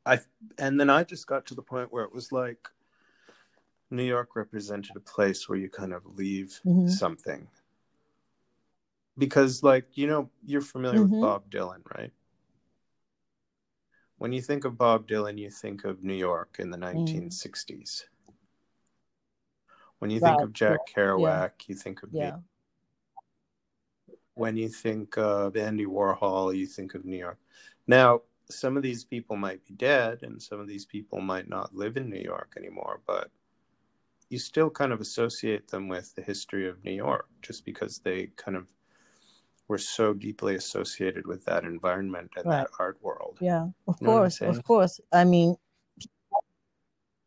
I 0.06 0.20
and 0.58 0.80
then 0.80 0.90
I 0.90 1.04
just 1.04 1.28
got 1.28 1.46
to 1.48 1.56
the 1.56 1.62
point 1.62 1.94
where 1.94 2.04
it 2.04 2.12
was 2.12 2.32
like 2.32 2.68
New 3.92 4.04
York 4.04 4.36
represented 4.36 4.96
a 4.96 5.00
place 5.00 5.48
where 5.48 5.58
you 5.58 5.70
kind 5.70 5.94
of 5.94 6.02
leave 6.16 6.60
mm-hmm. 6.66 6.88
something 6.88 7.48
because 9.20 9.62
like 9.62 9.86
you 9.94 10.08
know 10.08 10.32
you're 10.44 10.62
familiar 10.62 11.02
mm-hmm. 11.02 11.12
with 11.12 11.22
Bob 11.22 11.50
Dylan 11.52 11.82
right 11.96 12.12
when 14.18 14.34
you 14.34 14.42
think 14.42 14.66
of 14.66 14.76
Bob 14.76 15.08
Dylan 15.08 15.38
you 15.38 15.52
think 15.52 15.84
of 15.84 16.04
New 16.04 16.16
York 16.16 16.56
in 16.58 16.72
the 16.72 16.78
1960s 16.78 17.70
mm. 17.70 18.04
When 20.04 20.12
you 20.12 20.20
think 20.20 20.42
of 20.42 20.54
Jack 20.54 20.80
Kerouac 20.96 21.20
yeah. 21.60 21.66
you 21.68 21.76
think 21.76 22.04
of 22.04 22.10
yeah 22.12 22.38
when 24.36 24.58
you 24.58 24.70
think 24.70 25.18
of 25.18 25.56
Andy 25.56 25.86
Warhol, 25.86 26.56
you 26.56 26.66
think 26.66 26.96
of 26.96 27.06
New 27.06 27.18
York. 27.18 27.38
Now, 27.88 28.22
some 28.50 28.78
of 28.78 28.84
these 28.84 29.04
people 29.04 29.36
might 29.36 29.64
be 29.66 29.74
dead 29.74 30.20
and 30.24 30.42
some 30.42 30.60
of 30.60 30.68
these 30.68 30.86
people 30.86 31.22
might 31.22 31.48
not 31.48 31.76
live 31.76 31.98
in 31.98 32.10
New 32.10 32.22
York 32.22 32.54
anymore, 32.58 33.02
but 33.06 33.30
you 34.30 34.40
still 34.40 34.70
kind 34.70 34.92
of 34.92 35.02
associate 35.02 35.68
them 35.68 35.88
with 35.88 36.14
the 36.16 36.22
history 36.22 36.68
of 36.68 36.84
New 36.84 36.92
York 36.94 37.28
just 37.42 37.66
because 37.66 38.00
they 38.00 38.28
kind 38.36 38.58
of 38.58 38.66
were 39.68 39.78
so 39.78 40.14
deeply 40.14 40.56
associated 40.56 41.26
with 41.26 41.46
that 41.46 41.64
environment 41.64 42.32
and 42.36 42.46
right. 42.46 42.62
that 42.62 42.70
art 42.80 42.98
world. 43.02 43.38
Yeah, 43.40 43.68
of 43.88 43.98
you 44.02 44.08
course, 44.08 44.42
of 44.42 44.64
course. 44.64 45.00
I 45.12 45.24
mean, 45.24 45.56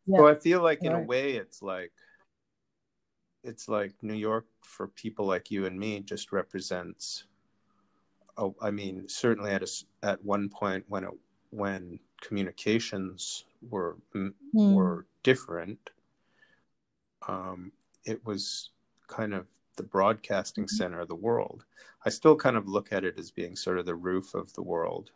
yeah. 0.06 0.18
so 0.18 0.28
I 0.28 0.34
feel 0.34 0.60
like 0.62 0.82
in 0.82 0.92
right. 0.92 1.02
a 1.02 1.06
way 1.06 1.32
it's 1.32 1.62
like 1.62 1.92
it's 3.46 3.68
like 3.68 3.94
New 4.02 4.14
York 4.14 4.46
for 4.60 4.88
people 4.88 5.24
like 5.26 5.50
you 5.50 5.66
and 5.66 5.78
me 5.78 6.00
just 6.00 6.32
represents. 6.32 7.24
Oh, 8.36 8.54
I 8.60 8.70
mean, 8.70 9.08
certainly 9.08 9.52
at 9.52 9.62
a, 9.62 9.68
at 10.02 10.24
one 10.24 10.48
point 10.48 10.84
when 10.88 11.04
it 11.04 11.10
when 11.50 11.98
communications 12.20 13.44
were 13.70 13.96
mm. 14.14 14.32
were 14.52 15.06
different, 15.22 15.90
um, 17.28 17.72
it 18.04 18.24
was 18.26 18.70
kind 19.06 19.32
of 19.32 19.46
the 19.76 19.82
broadcasting 19.82 20.64
mm-hmm. 20.64 20.76
center 20.76 21.00
of 21.00 21.08
the 21.08 21.14
world. 21.14 21.64
I 22.04 22.10
still 22.10 22.36
kind 22.36 22.56
of 22.56 22.68
look 22.68 22.92
at 22.92 23.04
it 23.04 23.18
as 23.18 23.30
being 23.30 23.56
sort 23.56 23.78
of 23.78 23.86
the 23.86 23.94
roof 23.94 24.34
of 24.34 24.52
the 24.54 24.62
world. 24.62 25.10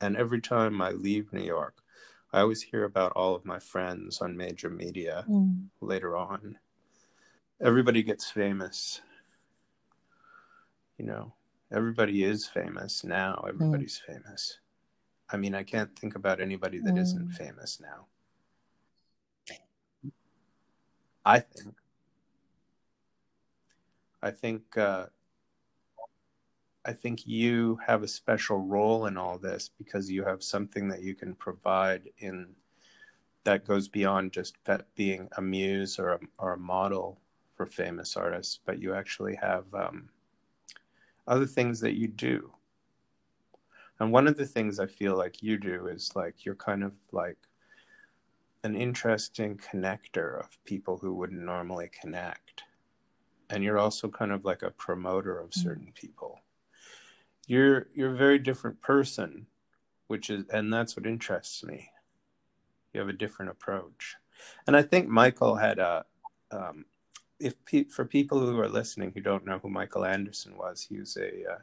And 0.00 0.16
every 0.16 0.40
time 0.40 0.80
I 0.80 0.90
leave 0.90 1.32
New 1.32 1.44
York, 1.44 1.82
I 2.32 2.40
always 2.40 2.62
hear 2.62 2.84
about 2.84 3.12
all 3.12 3.34
of 3.34 3.44
my 3.44 3.58
friends 3.58 4.20
on 4.20 4.36
major 4.36 4.68
media 4.68 5.24
Mm. 5.28 5.68
later 5.80 6.16
on. 6.16 6.58
Everybody 7.60 8.02
gets 8.02 8.30
famous. 8.30 9.00
You 10.98 11.06
know, 11.06 11.32
everybody 11.72 12.22
is 12.24 12.46
famous 12.46 13.02
now. 13.04 13.44
Everybody's 13.48 13.98
famous. 13.98 14.58
I 15.30 15.36
mean, 15.36 15.54
I 15.54 15.62
can't 15.62 15.96
think 15.98 16.14
about 16.14 16.40
anybody 16.40 16.80
that 16.80 16.94
Mm. 16.94 16.98
not 17.14 17.32
famous 17.32 17.80
now. 17.80 18.06
I 21.24 21.40
think. 21.40 21.74
I 24.22 24.30
think 24.30 24.76
uh, 24.76 25.06
I 26.84 26.92
think 26.92 27.26
you 27.26 27.76
have 27.84 28.02
a 28.02 28.08
special 28.08 28.58
role 28.58 29.06
in 29.06 29.16
all 29.16 29.38
this 29.38 29.68
because 29.76 30.10
you 30.10 30.24
have 30.24 30.42
something 30.42 30.88
that 30.88 31.02
you 31.02 31.14
can 31.16 31.34
provide 31.34 32.10
in 32.18 32.54
that 33.42 33.64
goes 33.64 33.88
beyond 33.88 34.32
just 34.32 34.56
being 34.94 35.28
a 35.36 35.42
muse 35.42 35.98
or 35.98 36.12
a, 36.12 36.20
or 36.38 36.52
a 36.52 36.58
model 36.58 37.20
for 37.56 37.66
famous 37.66 38.16
artists, 38.16 38.60
but 38.64 38.80
you 38.80 38.94
actually 38.94 39.34
have 39.36 39.64
um, 39.74 40.10
other 41.26 41.46
things 41.46 41.80
that 41.80 41.98
you 41.98 42.06
do. 42.06 42.52
And 43.98 44.12
one 44.12 44.28
of 44.28 44.36
the 44.36 44.46
things 44.46 44.78
I 44.78 44.86
feel 44.86 45.16
like 45.16 45.42
you 45.42 45.56
do 45.56 45.86
is 45.86 46.12
like 46.14 46.44
you're 46.44 46.54
kind 46.54 46.84
of 46.84 46.94
like 47.12 47.38
an 48.62 48.76
interesting 48.76 49.58
connector 49.58 50.38
of 50.38 50.62
people 50.64 50.98
who 50.98 51.14
wouldn't 51.14 51.42
normally 51.42 51.90
connect. 51.98 52.64
And 53.48 53.64
you're 53.64 53.78
also 53.78 54.08
kind 54.08 54.32
of 54.32 54.44
like 54.44 54.62
a 54.62 54.72
promoter 54.72 55.38
of 55.38 55.54
certain 55.54 55.92
people. 55.94 56.40
You're 57.46 57.86
you're 57.94 58.12
a 58.12 58.16
very 58.16 58.40
different 58.40 58.82
person, 58.82 59.46
which 60.08 60.30
is 60.30 60.44
and 60.50 60.72
that's 60.72 60.96
what 60.96 61.06
interests 61.06 61.62
me. 61.62 61.90
You 62.92 63.00
have 63.00 63.08
a 63.08 63.14
different 63.14 63.52
approach. 63.52 64.16
And 64.66 64.76
I 64.76 64.82
think 64.82 65.08
Michael 65.08 65.54
had 65.54 65.78
a 65.78 66.04
um, 66.50 66.84
if 67.38 67.62
pe- 67.64 67.84
for 67.84 68.04
people 68.04 68.40
who 68.40 68.58
are 68.58 68.68
listening 68.68 69.12
who 69.12 69.20
don't 69.20 69.44
know 69.44 69.58
who 69.58 69.68
Michael 69.68 70.04
Anderson 70.04 70.56
was, 70.56 70.82
he 70.88 70.98
was 70.98 71.16
a 71.16 71.52
uh, 71.54 71.58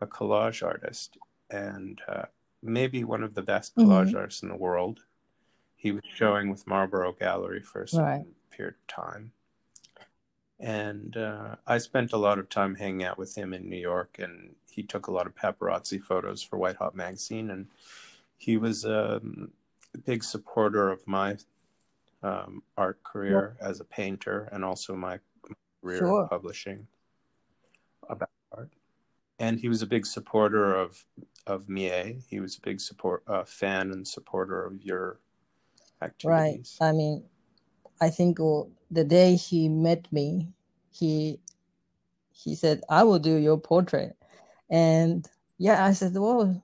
a 0.00 0.06
collage 0.06 0.64
artist 0.64 1.16
and 1.50 2.00
uh, 2.06 2.22
maybe 2.62 3.02
one 3.02 3.22
of 3.24 3.34
the 3.34 3.42
best 3.42 3.74
collage 3.74 4.12
Mhm. 4.12 4.16
artists 4.18 4.42
in 4.42 4.48
the 4.48 4.54
world. 4.56 5.00
He 5.76 5.90
was 5.92 6.02
showing 6.04 6.50
with 6.50 6.66
Marlborough 6.66 7.12
Gallery 7.14 7.60
for 7.62 7.82
a 7.82 7.88
certain 7.88 8.04
Right. 8.06 8.26
period 8.50 8.74
of 8.76 8.86
time. 8.86 9.32
And 10.60 11.16
uh, 11.16 11.56
I 11.66 11.78
spent 11.78 12.12
a 12.12 12.16
lot 12.16 12.38
of 12.38 12.48
time 12.48 12.74
hanging 12.74 13.04
out 13.04 13.16
with 13.18 13.36
him 13.36 13.54
in 13.54 13.68
New 13.68 13.76
York, 13.76 14.18
and 14.18 14.54
he 14.68 14.82
took 14.82 15.06
a 15.06 15.12
lot 15.12 15.26
of 15.26 15.34
paparazzi 15.36 16.00
photos 16.02 16.42
for 16.42 16.58
White 16.58 16.76
Hot 16.76 16.96
Magazine. 16.96 17.50
And 17.50 17.68
he 18.36 18.56
was 18.56 18.84
um, 18.84 19.52
a 19.94 19.98
big 19.98 20.24
supporter 20.24 20.90
of 20.90 21.06
my 21.06 21.36
um, 22.22 22.62
art 22.76 23.02
career 23.02 23.56
as 23.60 23.80
a 23.80 23.84
painter 23.84 24.48
and 24.52 24.64
also 24.64 24.94
my 24.94 25.18
career 25.82 25.98
Sure. 25.98 26.22
in 26.22 26.28
publishing 26.28 26.86
about 28.08 28.30
art. 28.52 28.72
And 29.38 29.60
he 29.60 29.68
was 29.68 29.82
a 29.82 29.86
big 29.86 30.06
supporter 30.06 30.74
of 30.74 31.04
of 31.46 31.68
Mie. 31.68 32.18
He 32.28 32.40
was 32.40 32.56
a 32.56 32.60
big 32.60 32.80
support 32.80 33.22
uh, 33.26 33.44
fan 33.44 33.92
and 33.92 34.06
supporter 34.06 34.66
of 34.66 34.82
your 34.82 35.20
activities. 36.02 36.76
Right. 36.80 36.88
I 36.88 36.92
mean, 36.92 37.24
I 38.00 38.10
think 38.10 38.38
the 38.90 39.04
day 39.04 39.36
he 39.36 39.68
met 39.68 40.12
me, 40.12 40.48
he 40.90 41.40
he 42.32 42.54
said, 42.54 42.82
"I 42.88 43.04
will 43.04 43.18
do 43.18 43.36
your 43.36 43.58
portrait," 43.58 44.16
and 44.70 45.28
yeah, 45.58 45.84
I 45.84 45.92
said, 45.92 46.14
"Well, 46.14 46.62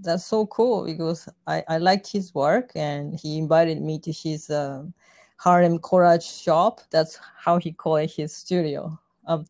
that's 0.00 0.24
so 0.24 0.46
cool 0.46 0.84
because 0.84 1.28
I 1.46 1.64
I 1.68 1.78
liked 1.78 2.10
his 2.10 2.34
work, 2.34 2.72
and 2.74 3.18
he 3.18 3.38
invited 3.38 3.80
me 3.80 3.98
to 4.00 4.12
his 4.12 4.50
um, 4.50 4.94
Harlem 5.36 5.78
Collage 5.78 6.42
shop. 6.42 6.80
That's 6.90 7.18
how 7.36 7.58
he 7.58 7.72
called 7.72 8.10
his 8.10 8.34
studio. 8.34 8.98
Um, 9.26 9.46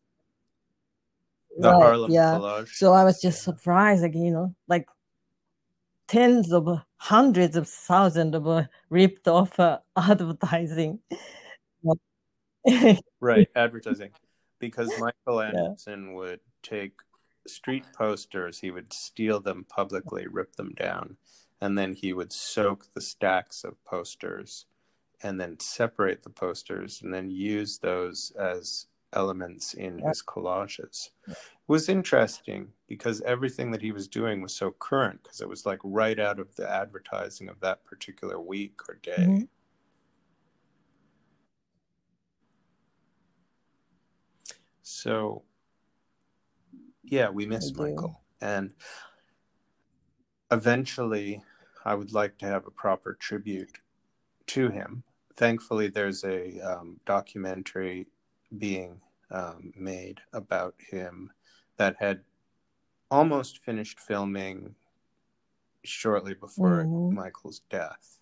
the 1.57 1.69
right, 1.69 1.81
Harlem 1.81 2.11
yeah. 2.11 2.33
Collage. 2.35 2.75
So 2.75 2.93
I 2.93 3.03
was 3.03 3.21
just 3.21 3.39
Yeah. 3.39 3.53
surprised, 3.53 4.01
like 4.03 4.15
you 4.15 4.31
know, 4.31 4.55
like 4.67 4.87
tens 6.07 6.51
of 6.51 6.67
hundreds 6.97 7.55
of 7.55 7.67
thousands 7.67 8.35
of 8.35 8.47
uh, 8.47 8.63
ripped 8.89 9.27
off 9.27 9.59
uh, 9.59 9.79
advertising. 9.95 10.99
right, 13.19 13.47
advertising. 13.55 14.11
Because 14.59 14.97
Michael 14.97 15.41
Anderson 15.41 16.13
would 16.15 16.41
take 16.63 16.99
street 17.53 17.85
posters, 17.93 18.59
he 18.59 18.71
would 18.71 18.93
steal 18.93 19.39
them 19.39 19.65
publicly, 19.67 20.27
rip 20.27 20.55
them 20.55 20.73
down, 20.73 21.17
and 21.61 21.77
then 21.77 21.93
he 21.93 22.13
would 22.13 22.31
soak 22.31 22.93
the 22.93 23.01
stacks 23.01 23.63
of 23.63 23.83
posters 23.83 24.65
and 25.21 25.39
then 25.39 25.59
separate 25.59 26.23
the 26.23 26.29
posters 26.29 27.01
and 27.01 27.13
then 27.13 27.29
use 27.29 27.79
those 27.79 28.31
as 28.39 28.87
elements 29.13 29.73
in 29.73 29.99
his 29.99 30.23
collages. 30.23 31.09
It 31.27 31.35
was 31.67 31.89
interesting 31.89 32.71
because 32.87 33.21
everything 33.21 33.71
that 33.71 33.81
he 33.81 33.91
was 33.91 34.07
doing 34.07 34.41
was 34.41 34.53
so 34.53 34.71
current 34.71 35.23
because 35.23 35.41
it 35.41 35.49
was 35.49 35.65
like 35.65 35.79
right 35.83 36.19
out 36.19 36.39
of 36.39 36.55
the 36.55 36.69
advertising 36.69 37.49
of 37.49 37.59
that 37.59 37.83
particular 37.85 38.39
week 38.39 38.79
or 38.87 38.95
day. 38.95 39.15
Mhm. 39.27 39.47
So, 44.81 45.43
yeah, 47.09 47.29
we 47.29 47.45
miss 47.45 47.71
We. 47.73 47.89
Michael. 47.91 48.21
And 48.41 48.73
eventually, 50.51 51.41
I 51.85 51.95
would 51.95 52.13
like 52.13 52.37
to 52.39 52.45
have 52.45 52.67
a 52.67 52.71
proper 52.71 53.15
tribute 53.15 53.77
to 54.47 54.69
him. 54.69 55.03
Thankfully, 55.35 55.87
there's 55.87 56.23
a 56.23 56.59
um, 56.61 56.99
documentary 57.05 58.07
being 58.57 58.99
um, 59.31 59.71
made 59.75 60.19
about 60.33 60.75
him 60.89 61.31
that 61.77 61.95
had 61.99 62.21
almost 63.11 63.63
finished 63.63 63.99
filming 63.99 64.75
shortly 65.83 66.33
before 66.33 66.83
Mhm. 66.83 67.13
Michael's 67.13 67.61
death. 67.69 68.19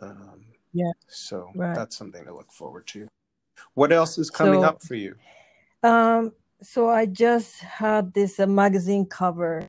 Um, 0.00 0.46
Yeah. 0.72 0.92
So 1.08 1.50
Right. 1.54 1.74
that's 1.74 1.96
something 1.96 2.24
to 2.26 2.34
look 2.34 2.52
forward 2.52 2.86
to. 2.88 3.08
What 3.74 3.92
else 3.92 4.18
is 4.18 4.30
coming 4.30 4.60
So- 4.60 4.66
up 4.66 4.82
for 4.82 4.94
you? 4.94 5.16
Um, 5.82 6.34
so 6.62 6.88
I 6.88 7.06
just 7.06 7.60
had 7.60 8.12
this 8.14 8.40
uh, 8.40 8.46
magazine 8.46 9.06
cover, 9.06 9.66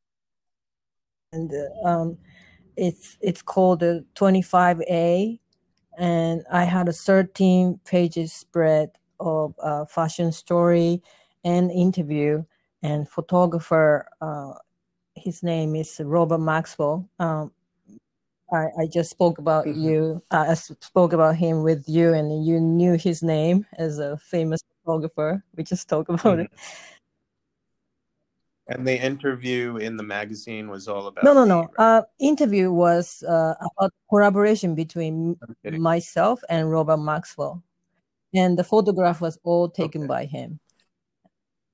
and 1.33 1.51
uh, 1.53 1.87
um, 1.87 2.17
it's 2.75 3.17
it's 3.21 3.41
called 3.41 3.81
the 3.81 4.05
25A, 4.15 5.39
and 5.97 6.43
I 6.51 6.63
had 6.63 6.87
a 6.87 6.93
13 6.93 7.79
pages 7.85 8.33
spread 8.33 8.91
of 9.19 9.55
uh, 9.61 9.85
fashion 9.85 10.31
story 10.31 11.01
and 11.43 11.71
interview, 11.71 12.43
and 12.83 13.09
photographer. 13.09 14.07
Uh, 14.21 14.53
his 15.15 15.43
name 15.43 15.75
is 15.75 15.99
Robert 16.03 16.37
Maxwell. 16.39 17.09
Um, 17.19 17.51
I, 18.53 18.67
I 18.79 18.87
just 18.87 19.09
spoke 19.09 19.39
about 19.39 19.65
Mhm. 19.67 19.75
you. 19.83 20.23
I 20.31 20.53
spoke 20.53 21.13
about 21.13 21.35
him 21.35 21.63
with 21.63 21.87
you, 21.89 22.13
and 22.13 22.45
you 22.45 22.59
knew 22.61 22.93
his 22.93 23.21
name 23.23 23.65
as 23.77 23.99
a 23.99 24.17
famous 24.17 24.61
photographer. 24.87 25.43
We 25.55 25.63
just 25.63 25.89
talk 25.89 26.09
about 26.09 26.39
it. 26.39 26.51
And 28.69 28.85
the 28.85 28.99
interview 29.01 29.77
in 29.77 29.95
the 29.95 30.03
magazine 30.03 30.69
was 30.69 30.87
all 30.89 31.07
about 31.07 31.23
No, 31.23 31.33
no, 31.33 31.45
no. 31.45 31.69
Uh, 31.77 32.01
interview 32.19 32.71
was 32.71 33.23
uh, 33.23 33.53
about 33.59 33.93
collaboration 34.09 34.75
between 34.75 35.37
myself 35.63 36.41
and 36.49 36.69
Robert 36.69 36.97
Maxwell, 36.97 37.63
and 38.33 38.57
the 38.59 38.63
photograph 38.65 39.21
was 39.21 39.39
all 39.43 39.69
taken 39.69 40.01
Okay. 40.01 40.07
by 40.07 40.25
him. 40.25 40.59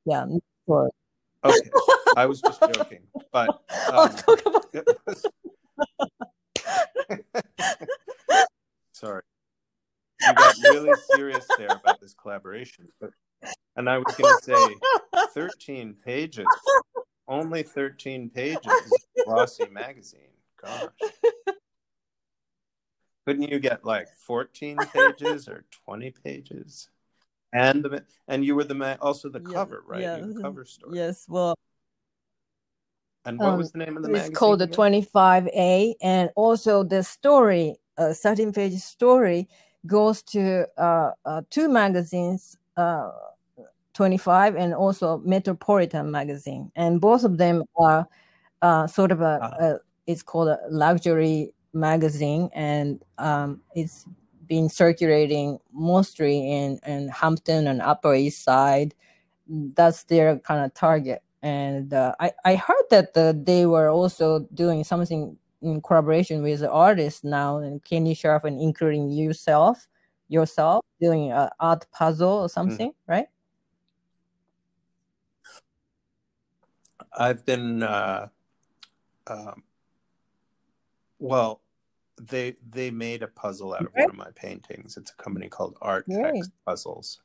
Yeah, 0.05 0.28
sure. 0.68 0.91
Okay, 1.43 1.70
I 2.18 2.28
was 2.28 2.41
just 2.41 2.61
joking, 2.61 3.01
but 3.32 3.49
oh, 3.89 4.03
um, 4.05 4.14
talk 4.14 4.45
about 4.45 4.66
was- 5.07 5.26
sorry, 8.93 9.24
you 10.26 10.36
got 10.36 10.55
really 10.59 10.95
serious 10.95 11.53
there 11.57 11.74
about 11.74 11.99
this 11.99 12.13
collaboration, 12.13 12.88
but, 12.99 13.11
and 13.76 13.89
I 13.89 13.97
was 13.97 14.15
going 14.15 14.28
to 14.28 14.41
say 14.41 14.80
thirteen 15.34 15.95
pages, 16.05 16.47
only 17.28 17.63
thirteen 17.63 18.30
pages, 18.30 19.07
Rossi 19.26 19.67
magazine. 19.69 20.19
Gosh, 20.61 20.91
couldn't 23.26 23.49
you 23.49 23.59
get 23.59 23.86
like 23.86 24.07
fourteen 24.13 24.86
pages 24.93 25.47
or 25.47 25.65
twenty 25.71 26.11
pages? 26.11 26.89
And 27.51 27.84
the 27.84 28.03
and 28.28 28.43
you 28.45 28.55
were 28.55 28.63
the 28.63 28.74
ma- 28.76 28.97
also 29.01 29.30
the 29.30 29.39
Yeah, 29.39 29.53
cover, 29.53 29.84
right? 29.86 30.01
yeah. 30.01 30.17
You 30.17 30.28
have 30.28 30.38
a 30.38 30.41
cover 30.41 30.65
story. 30.65 30.97
yes. 30.97 31.26
Well, 31.28 31.55
And 33.26 33.39
what 33.39 33.51
Um, 33.53 33.57
was 33.57 33.71
the 33.71 33.78
name 33.80 33.95
of 33.97 34.03
the 34.03 34.09
it's 34.09 34.13
magazine? 34.13 34.32
It's 34.32 34.39
called 34.39 34.59
the 34.59 34.67
25A, 34.67 35.95
and 36.01 36.30
also 36.36 36.84
the 36.84 37.03
story, 37.03 37.78
uh, 37.97 38.13
13 38.13 38.51
page 38.51 38.80
story, 38.82 39.47
goes 39.88 40.22
to 40.24 40.68
uh, 40.78 41.12
uh, 41.26 41.42
two 41.50 41.70
magazines, 41.70 42.58
uh, 42.78 43.12
25 43.94 44.56
and 44.56 44.74
also 44.74 45.20
Metropolitan 45.20 46.12
magazine, 46.12 46.72
and 46.76 47.00
both 47.02 47.24
of 47.24 47.38
them 47.38 47.64
are 47.78 48.08
uh, 48.62 48.88
sort 48.88 49.12
of 49.12 49.22
a, 49.22 49.40
Ah. 49.42 49.66
a 49.66 49.80
it's 50.08 50.24
called 50.24 50.50
a 50.50 50.60
luxury 50.70 51.54
magazine, 51.74 52.50
and 52.54 53.04
um, 53.20 53.62
it's 53.76 54.06
been 54.48 54.70
circulating 54.70 55.60
mostly 55.74 56.52
in, 56.52 56.80
in 56.86 57.10
Hampton 57.10 57.68
and 57.68 57.82
Upper 57.82 58.14
East 58.16 58.44
Side. 58.44 58.96
That's 59.48 60.04
their 60.06 60.40
kind 60.40 60.66
of 60.66 60.74
target. 60.74 61.22
And 61.42 61.94
uh, 61.94 62.16
I, 62.20 62.32
I 62.46 62.56
heard 62.56 62.86
that 62.92 63.14
the, 63.14 63.40
they 63.46 63.66
were 63.66 63.90
also 63.90 64.48
doing 64.54 64.84
something 64.86 65.38
in 65.64 65.82
collaboration 65.82 66.43
with 66.43 66.59
the 66.59 66.70
artists 66.70 67.24
now, 67.24 67.57
and 67.57 67.84
Kenny 67.84 68.14
Scharf, 68.14 68.43
and 68.43 68.59
including 68.59 69.09
yourself, 69.09 69.88
yourself 70.28 70.86
doing 71.01 71.32
an 71.32 71.49
art 71.59 71.86
puzzle 71.91 72.30
or 72.30 72.39
mm-hmm. 72.41 72.53
something, 72.53 72.89
mm. 72.89 72.95
right? 73.07 73.28
I've 77.18 77.45
been, 77.45 77.84
uh, 77.84 78.28
um, 79.28 79.64
well, 81.20 81.61
they 82.22 82.55
they 82.70 82.91
made 82.91 83.24
a 83.24 83.28
puzzle 83.28 83.74
out 83.74 83.86
of 83.86 83.93
one 83.93 84.09
of 84.09 84.16
my 84.16 84.32
paintings. 84.36 84.97
It's 84.97 85.11
a 85.11 85.24
company 85.24 85.49
called 85.49 85.78
Art 85.82 86.05
X 86.09 86.49
Puzzles. 86.66 87.22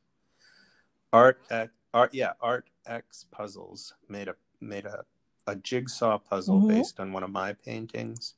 Art 1.12 1.40
X, 1.50 1.70
Art 1.94 2.14
yeah, 2.14 2.32
Art 2.40 2.68
X 2.86 3.26
Puzzles 3.30 3.94
made 4.08 4.28
a 4.28 4.34
made 4.60 4.86
a 4.86 5.04
a 5.48 5.56
jigsaw 5.56 6.18
puzzle 6.18 6.58
mm-hmm. 6.58 6.68
based 6.68 7.00
on 7.00 7.12
one 7.12 7.22
of 7.22 7.30
my 7.30 7.54
paintings. 7.54 8.34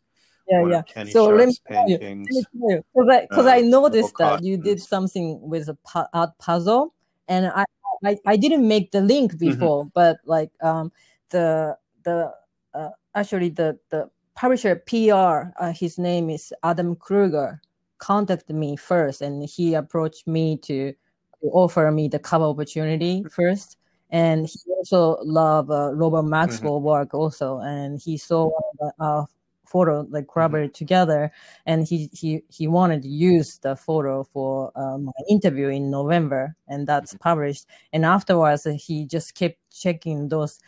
Yeah, 0.48 0.66
yeah. 0.66 0.82
Kenny 0.82 1.11
so 1.11 1.26
let 1.26 1.48
me 1.48 1.54
paintings. 1.68 2.46
Because 2.52 3.46
I, 3.46 3.56
uh, 3.56 3.58
I 3.58 3.61
noticed 3.61 4.14
that 4.18 4.42
you 4.42 4.56
did 4.56 4.80
something 4.80 5.40
with 5.40 5.68
a 5.68 5.74
pu- 5.74 6.11
art 6.12 6.30
puzzle, 6.38 6.94
and 7.28 7.46
I, 7.46 7.64
I, 8.04 8.16
I 8.26 8.36
didn't 8.36 8.66
make 8.66 8.90
the 8.90 9.00
link 9.00 9.32
mm-hmm. 9.32 9.50
before, 9.50 9.82
mm-hmm. 9.82 9.90
but 9.94 10.18
like 10.24 10.50
um 10.62 10.90
the 11.30 11.76
the 12.02 12.32
uh, 12.74 12.90
actually 13.14 13.50
the 13.50 13.78
the 13.90 14.11
publisher 14.34 14.76
PR, 14.76 15.52
uh, 15.62 15.72
his 15.72 15.98
name 15.98 16.30
is 16.30 16.52
Adam 16.62 16.96
Kruger, 16.96 17.61
contacted 17.98 18.56
me 18.56 18.74
first, 18.74 19.20
and 19.20 19.44
he 19.44 19.74
approached 19.74 20.26
me 20.26 20.56
to, 20.56 20.92
to 20.92 21.46
offer 21.52 21.90
me 21.90 22.08
the 22.08 22.18
cover 22.18 22.46
opportunity 22.46 23.24
first. 23.30 23.76
And 24.11 24.46
he 24.46 24.58
also 24.76 25.18
loved 25.22 25.70
uh, 25.70 25.92
Robert 25.94 26.24
Maxwell 26.24 26.74
mm-hmm. 26.74 26.86
work 26.86 27.14
also, 27.14 27.58
and 27.58 28.00
he 28.00 28.16
saw 28.16 28.50
a 28.98 29.24
photo 29.66 30.04
like 30.11 30.26
collaborated 30.26 30.70
mm-hmm. 30.70 30.78
together, 30.78 31.32
and 31.66 31.86
he 31.86 32.11
he 32.12 32.42
he 32.48 32.66
wanted 32.66 33.02
to 33.02 33.08
use 33.08 33.58
the 33.58 33.76
photo 33.76 34.24
for 34.24 34.72
uh, 34.74 34.98
my 34.98 35.12
interview 35.28 35.68
in 35.68 35.90
November, 35.90 36.56
and 36.66 36.86
that's 36.86 37.12
mm-hmm. 37.12 37.22
published. 37.22 37.66
And 37.92 38.04
afterwards, 38.04 38.66
he 38.78 39.06
just 39.06 39.34
kept 39.34 39.58
checking 39.70 40.28
those 40.28 40.58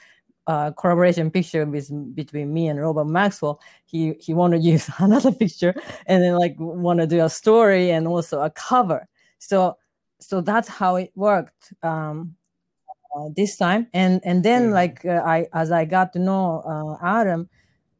uh, 0.47 0.73
collaboration 0.73 1.31
picture 1.31 1.65
with 1.65 1.91
between 2.15 2.53
me 2.53 2.69
and 2.69 2.81
Robert 2.81 3.05
Maxwell, 3.07 3.61
he 3.85 4.15
he 4.21 4.35
wanted 4.35 4.63
to 4.63 4.69
use 4.69 4.91
another 4.99 5.33
picture 5.33 5.75
and 6.07 6.23
then 6.23 6.37
like 6.37 6.55
want 6.59 7.01
to 7.01 7.07
do 7.07 7.25
a 7.25 7.29
story 7.29 7.91
and 7.91 8.07
also 8.07 8.43
a 8.43 8.51
cover. 8.51 9.09
So 9.39 9.77
so 10.21 10.41
that's 10.41 10.69
how 10.69 10.97
it 10.97 11.13
worked 11.15 11.73
um, 11.83 12.37
uh, 13.17 13.29
this 13.37 13.57
time. 13.57 13.87
And 13.93 14.21
and 14.25 14.45
then 14.45 14.71
like 14.71 15.05
uh, 15.05 15.23
I 15.25 15.47
as 15.53 15.71
I 15.71 15.85
got 15.85 16.13
to 16.15 16.19
know 16.19 16.63
uh, 16.67 17.05
Adam, 17.05 17.49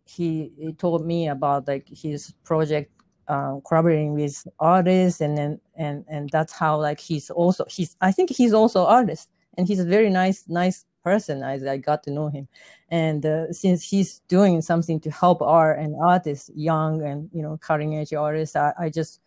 he, 0.05 0.53
he 0.59 0.73
told 0.73 1.07
me 1.07 1.29
about 1.29 1.69
like 1.69 1.89
his 1.89 2.33
project 2.45 2.91
uh, 3.29 3.57
collaborating 3.67 4.15
with 4.15 4.47
artists 4.59 5.21
and 5.21 5.37
then 5.39 5.61
and 5.77 6.05
and 6.09 6.29
that's 6.31 6.53
how 6.53 6.81
like 6.81 7.01
he's 7.01 7.31
also 7.31 7.65
he's 7.69 7.97
I 8.01 8.13
think 8.13 8.31
he's 8.31 8.53
also 8.53 8.85
artist 8.85 9.29
and 9.57 9.67
he's 9.69 9.81
a 9.81 9.85
very 9.85 10.11
nice 10.11 10.45
nice 10.49 10.85
person 11.03 11.43
as 11.43 11.65
I 11.65 11.79
got 11.79 12.03
to 12.05 12.11
know 12.11 12.29
him. 12.29 12.49
And 12.91 13.25
uh, 13.25 13.53
since 13.53 13.89
he's 13.89 14.21
doing 14.29 14.61
something 14.63 15.01
to 15.01 15.11
help 15.11 15.43
art 15.43 15.79
and 15.79 15.97
artists, 16.01 16.51
young 16.55 17.03
and 17.03 17.29
you 17.33 17.43
know 17.43 17.59
cutting 17.59 17.97
edge 17.97 18.13
artists, 18.13 18.57
I, 18.57 18.73
I 18.79 18.89
just 18.89 19.21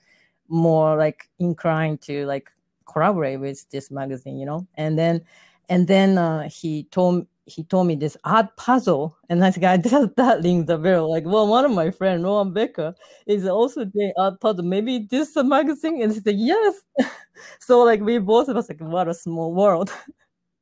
more 0.48 0.96
like 0.98 1.30
inclined 1.40 2.02
to 2.02 2.26
like 2.26 2.52
collaborate 2.86 3.40
with 3.40 3.68
this 3.70 3.92
magazine, 3.92 4.38
you 4.38 4.46
know. 4.46 4.68
And 4.76 4.98
then 4.98 5.22
and 5.70 5.88
then 5.88 6.18
uh, 6.18 6.50
he 6.50 6.84
told 6.92 7.28
he 7.48 7.64
told 7.64 7.86
me 7.88 7.96
this 7.96 8.18
art 8.24 8.56
puzzle, 8.58 9.18
and 9.30 9.44
I 9.46 9.52
said, 9.52 9.84
does 9.84 10.10
that 10.18 10.42
rings 10.44 10.66
the 10.66 10.78
bell. 10.78 11.10
Like, 11.10 11.26
well, 11.26 11.48
one 11.48 11.64
of 11.64 11.72
my 11.72 11.92
friends, 11.92 12.24
Noah 12.24 12.46
Becker, 12.46 12.96
is 13.28 13.46
also 13.46 13.86
doing 13.86 14.14
art 14.18 14.40
puzzle. 14.40 14.66
Maybe 14.66 15.08
this 15.10 15.30
is 15.30 15.38
a 15.38 15.44
magazine, 15.44 16.02
and 16.02 16.12
he 16.12 16.20
said 16.20 16.36
yes. 16.36 16.82
so 17.60 17.84
like 17.84 18.02
we 18.02 18.18
both 18.18 18.48
of 18.48 18.58
us 18.58 18.70
like, 18.70 18.82
what 18.82 19.08
a 19.08 19.14
small 19.14 19.54
world. 19.54 19.92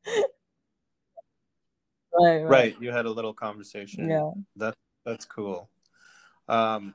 right, 0.07 0.25
right. 2.13 2.43
Right. 2.43 2.75
You 2.81 2.91
had 2.91 3.05
a 3.05 3.11
little 3.11 3.33
conversation. 3.33 4.09
Yeah. 4.09 4.31
That 4.57 4.75
that's 5.05 5.25
cool. 5.25 5.69
Um, 6.49 6.93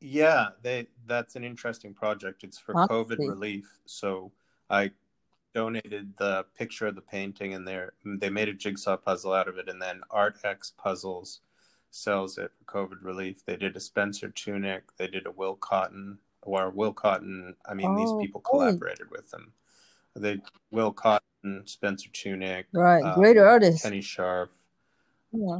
yeah, 0.00 0.48
they 0.62 0.86
that's 1.06 1.36
an 1.36 1.44
interesting 1.44 1.94
project. 1.94 2.44
It's 2.44 2.58
for 2.58 2.76
Honestly. 2.76 3.16
COVID 3.16 3.28
relief. 3.28 3.78
So 3.86 4.32
I 4.68 4.90
donated 5.54 6.14
the 6.18 6.44
picture 6.56 6.86
of 6.86 6.94
the 6.94 7.00
painting 7.00 7.54
and 7.54 7.66
they 7.66 7.80
they 8.04 8.30
made 8.30 8.48
a 8.48 8.54
jigsaw 8.54 8.96
puzzle 8.96 9.32
out 9.32 9.48
of 9.48 9.58
it 9.58 9.68
and 9.68 9.80
then 9.80 10.00
Art 10.10 10.36
X 10.44 10.72
Puzzles 10.76 11.40
sells 11.90 12.38
it 12.38 12.52
for 12.56 12.64
COVID 12.64 13.02
relief. 13.02 13.44
They 13.44 13.56
did 13.56 13.76
a 13.76 13.80
Spencer 13.80 14.28
Tunick, 14.28 14.82
they 14.96 15.08
did 15.08 15.26
a 15.26 15.30
Will 15.30 15.56
Cotton 15.56 16.18
or 16.42 16.70
Will 16.70 16.92
Cotton, 16.92 17.54
I 17.66 17.74
mean 17.74 17.90
oh, 17.90 17.96
these 17.96 18.24
people 18.24 18.40
collaborated 18.40 19.10
with 19.10 19.30
them. 19.30 19.52
They 20.16 20.40
Will 20.70 20.92
Cotton 20.92 21.62
Spencer 21.66 22.10
Tunick, 22.10 22.64
right? 22.72 23.02
Um, 23.02 23.14
Great 23.14 23.38
artist, 23.38 23.82
Kenny 23.82 24.00
Scharf. 24.00 24.48
Yeah. 25.32 25.58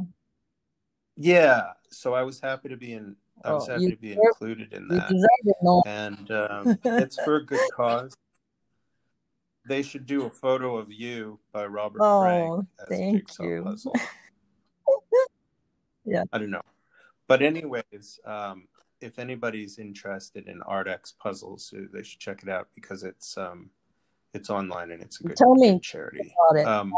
Yeah. 1.17 1.61
So 1.89 2.13
I 2.13 2.23
was 2.23 2.39
happy 2.39 2.69
to 2.69 2.77
be 2.77 2.93
in. 2.93 3.15
I 3.43 3.53
was 3.53 3.67
oh, 3.67 3.73
happy 3.73 3.89
to 3.89 3.97
be 3.97 4.13
included 4.13 4.73
in 4.73 4.87
that, 4.89 5.83
and 5.87 6.31
um, 6.31 6.77
it's 6.83 7.19
for 7.23 7.37
a 7.37 7.45
good 7.45 7.59
cause. 7.73 8.15
They 9.65 9.83
should 9.83 10.05
do 10.05 10.25
a 10.25 10.29
photo 10.29 10.77
of 10.77 10.91
you 10.91 11.39
by 11.51 11.65
Robert 11.65 11.99
oh, 12.01 12.21
Frank 12.21 12.67
as 12.79 12.87
thank 12.87 13.39
a 13.39 13.43
you. 13.43 13.63
puzzle. 13.63 13.95
yeah. 16.05 16.23
I 16.33 16.37
don't 16.37 16.49
know, 16.49 16.61
but 17.27 17.41
anyways, 17.41 18.19
um, 18.25 18.67
if 19.01 19.19
anybody's 19.19 19.77
interested 19.77 20.47
in 20.47 20.59
ArtX 20.61 21.13
puzzles, 21.17 21.73
they 21.93 22.03
should 22.03 22.19
check 22.19 22.43
it 22.43 22.49
out 22.49 22.67
because 22.75 23.03
it's 23.03 23.37
um, 23.37 23.69
it's 24.33 24.49
online 24.49 24.91
and 24.91 25.01
it's 25.01 25.19
a 25.19 25.23
good, 25.23 25.37
Tell 25.37 25.55
me 25.55 25.79
charity. 25.79 26.33
Um, 26.65 26.93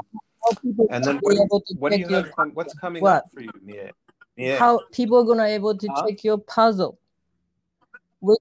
and 0.89 1.03
then 1.03 1.20
what, 1.22 1.64
what 1.78 1.91
do 1.91 1.99
you 1.99 2.07
have? 2.09 2.32
what's 2.53 2.74
coming 2.76 3.01
what? 3.01 3.18
up 3.18 3.24
for 3.34 3.41
you, 3.41 3.49
Mia? 3.64 3.91
Mia? 4.38 4.59
How 4.59 4.82
people 4.91 5.20
are 5.20 5.24
gonna 5.24 5.45
able 5.45 5.78
to 5.78 5.88
huh? 5.88 6.07
check 6.07 6.24
your 6.24 6.38
puzzle? 6.38 6.99
Which 8.20 8.39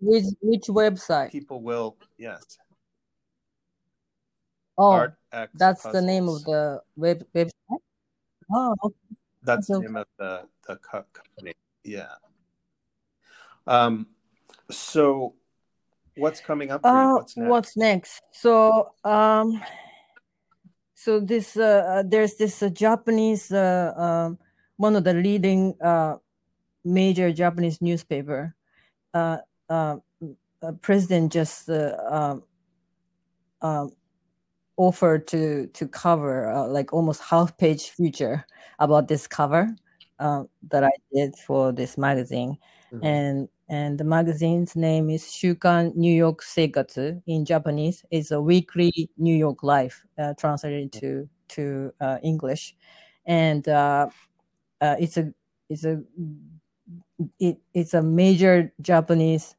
which 0.00 0.24
which 0.40 0.66
website? 0.66 1.32
People 1.32 1.62
will 1.62 1.96
yes. 2.18 2.58
Oh, 4.78 5.08
that's 5.54 5.82
puzzles. 5.82 5.92
the 5.92 6.02
name 6.02 6.28
of 6.28 6.44
the 6.44 6.80
web 6.96 7.26
website. 7.34 7.82
Oh, 8.50 8.74
okay. 8.84 8.94
that's 9.42 9.66
the 9.66 9.80
name 9.80 9.96
of 9.96 10.06
the 10.18 10.46
the 10.66 10.76
company. 10.76 11.54
Yeah. 11.84 12.14
Um. 13.66 14.06
So 14.70 15.34
what's 16.18 16.40
coming 16.40 16.70
up 16.70 16.80
uh, 16.84 17.14
what's 17.14 17.36
next? 17.36 17.48
what's 17.48 17.76
next 17.76 18.22
so 18.32 18.90
um 19.04 19.62
so 20.94 21.20
this 21.20 21.56
uh, 21.56 21.84
uh, 21.88 22.02
there's 22.06 22.34
this 22.34 22.62
uh, 22.62 22.68
japanese 22.68 23.52
uh, 23.52 23.92
um, 23.96 24.38
one 24.76 24.96
of 24.96 25.04
the 25.04 25.14
leading 25.14 25.74
uh, 25.80 26.16
major 26.84 27.32
japanese 27.32 27.80
newspaper 27.80 28.54
uh, 29.14 29.38
president 30.80 31.32
just 31.32 31.68
uh, 31.70 31.94
um, 32.10 32.42
um, 33.62 33.90
offered 34.78 35.26
to 35.28 35.66
to 35.74 35.86
cover 35.86 36.50
uh, 36.50 36.66
like 36.66 36.92
almost 36.92 37.20
half 37.20 37.56
page 37.58 37.90
feature 37.90 38.46
about 38.78 39.08
this 39.08 39.26
cover 39.26 39.68
uh, 40.18 40.44
that 40.70 40.84
I 40.84 40.90
did 41.12 41.36
for 41.36 41.72
this 41.72 41.98
magazine, 41.98 42.56
mm-hmm. 42.92 43.04
and 43.04 43.48
and 43.68 43.98
the 43.98 44.04
magazine's 44.04 44.74
name 44.74 45.10
is 45.10 45.24
Shukan 45.24 45.94
New 45.94 46.12
York 46.12 46.42
Seikatsu 46.42 47.20
in 47.26 47.44
Japanese. 47.44 48.04
It's 48.10 48.30
a 48.30 48.40
weekly 48.40 49.10
New 49.18 49.36
York 49.36 49.62
life 49.62 50.04
uh, 50.16 50.32
translated 50.38 50.92
to 50.94 51.28
to 51.48 51.92
uh, 52.00 52.18
English, 52.22 52.74
and 53.26 53.68
uh, 53.68 54.08
uh 54.80 54.96
it's 54.98 55.16
a 55.16 55.32
it's 55.68 55.84
a 55.84 56.00
it, 57.38 57.58
it's 57.74 57.94
a 57.94 58.02
major 58.02 58.72
Japanese 58.80 59.54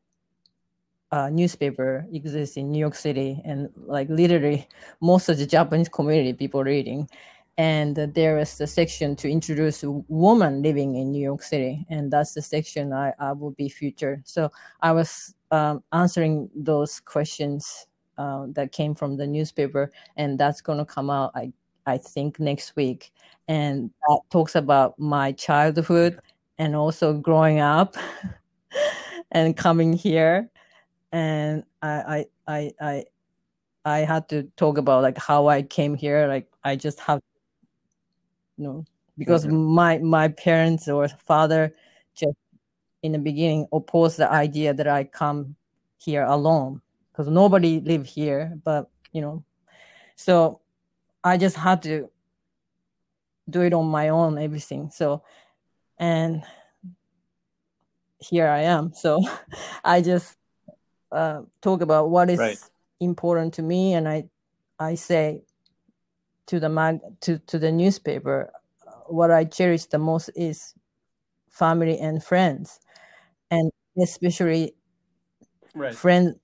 uh, 1.12 1.30
newspaper 1.30 2.05
exists 2.14 2.57
in 2.57 2.72
New 2.72 2.80
York 2.80 2.95
City, 2.95 3.41
and 3.45 3.70
like 3.76 4.10
literally 4.10 4.68
most 5.01 5.30
of 5.30 5.38
the 5.38 5.45
Japanese 5.45 5.89
community 5.89 6.34
people 6.34 6.64
reading. 6.64 7.10
And 7.57 7.95
there 7.95 8.39
is 8.39 8.62
a 8.62 8.68
section 8.68 9.18
to 9.18 9.30
introduce 9.30 9.84
woman 10.07 10.62
living 10.62 10.95
in 10.95 11.12
New 11.12 11.22
York 11.22 11.43
City, 11.43 11.86
and 11.89 12.10
that's 12.10 12.34
the 12.34 12.41
section 12.41 12.93
I, 12.93 13.14
I 13.20 13.34
will 13.34 13.51
be 13.51 13.68
featured. 13.68 14.26
So 14.26 14.49
I 14.82 14.93
was 14.93 15.36
um, 15.51 15.84
answering 15.91 16.49
those 16.55 17.01
questions 17.01 17.88
uh, 18.18 18.45
that 18.51 18.72
came 18.72 18.95
from 18.95 19.18
the 19.18 19.28
newspaper, 19.28 19.91
and 20.16 20.39
that's 20.39 20.62
going 20.62 20.78
to 20.78 20.86
come 20.86 21.10
out, 21.10 21.32
I 21.36 21.51
I 21.86 21.97
think, 21.97 22.39
next 22.39 22.76
week, 22.76 23.12
and 23.47 23.89
that 24.07 24.20
talks 24.30 24.55
about 24.55 24.97
my 24.99 25.32
childhood 25.34 26.20
and 26.60 26.76
also 26.76 27.14
growing 27.14 27.60
up 27.60 27.97
and 29.32 29.57
coming 29.57 29.91
here 29.93 30.49
and 31.12 31.64
I, 31.82 31.89
I 31.89 32.26
i 32.47 32.72
i 32.82 33.05
i 33.86 33.99
had 33.99 34.30
to 34.30 34.43
talk 34.55 34.78
about 34.78 35.03
like 35.03 35.18
how 35.18 35.47
i 35.47 35.62
came 35.62 35.95
here 35.95 36.28
like 36.28 36.47
i 36.64 36.76
just 36.76 36.99
have 36.99 37.22
you 38.57 38.66
know 38.66 38.86
because 39.18 39.45
mm-hmm. 39.45 39.74
my 39.74 39.97
my 39.99 40.28
parents 40.28 40.88
or 40.88 41.07
father 41.07 41.74
just 42.16 42.38
in 43.01 43.14
the 43.14 43.20
beginning 43.20 43.68
opposed 43.72 44.18
the 44.18 44.30
idea 44.32 44.74
that 44.74 44.88
i 44.88 45.03
come 45.03 45.55
here 45.97 46.24
alone 46.24 46.82
because 47.12 47.28
nobody 47.28 47.80
live 47.82 48.05
here 48.05 48.57
but 48.64 48.89
you 49.12 49.22
know 49.22 49.43
so 50.16 50.62
i 51.24 51.38
just 51.38 51.55
had 51.55 51.82
to 51.82 52.10
do 53.49 53.62
it 53.62 53.74
on 53.74 53.86
my 53.86 54.10
own 54.10 54.38
everything 54.38 54.89
so 54.91 55.24
and 55.97 56.43
here 58.20 58.47
i 58.47 58.62
am 58.62 58.93
so 58.93 59.22
i 59.84 60.01
just 60.01 60.39
uh, 61.12 61.41
talk 61.62 61.82
about 61.82 62.10
what 62.10 62.30
is 62.30 62.39
right. 62.39 62.60
important 62.99 63.53
to 63.53 63.62
me 63.62 63.93
and 63.93 64.07
i 64.07 64.24
i 64.80 64.95
say 64.95 65.41
to 66.45 66.60
the 66.60 66.70
mag 66.70 66.99
to, 67.22 67.39
to 67.39 67.57
the 67.60 67.72
newspaper 67.72 68.51
what 69.07 69.32
i 69.32 69.43
cherish 69.43 69.86
the 69.86 69.97
most 69.97 70.30
is 70.36 70.74
family 71.49 71.97
and 71.99 72.24
friends 72.24 72.80
and 73.51 73.72
especially 74.01 74.74
right. 75.74 75.95
friends 75.95 76.36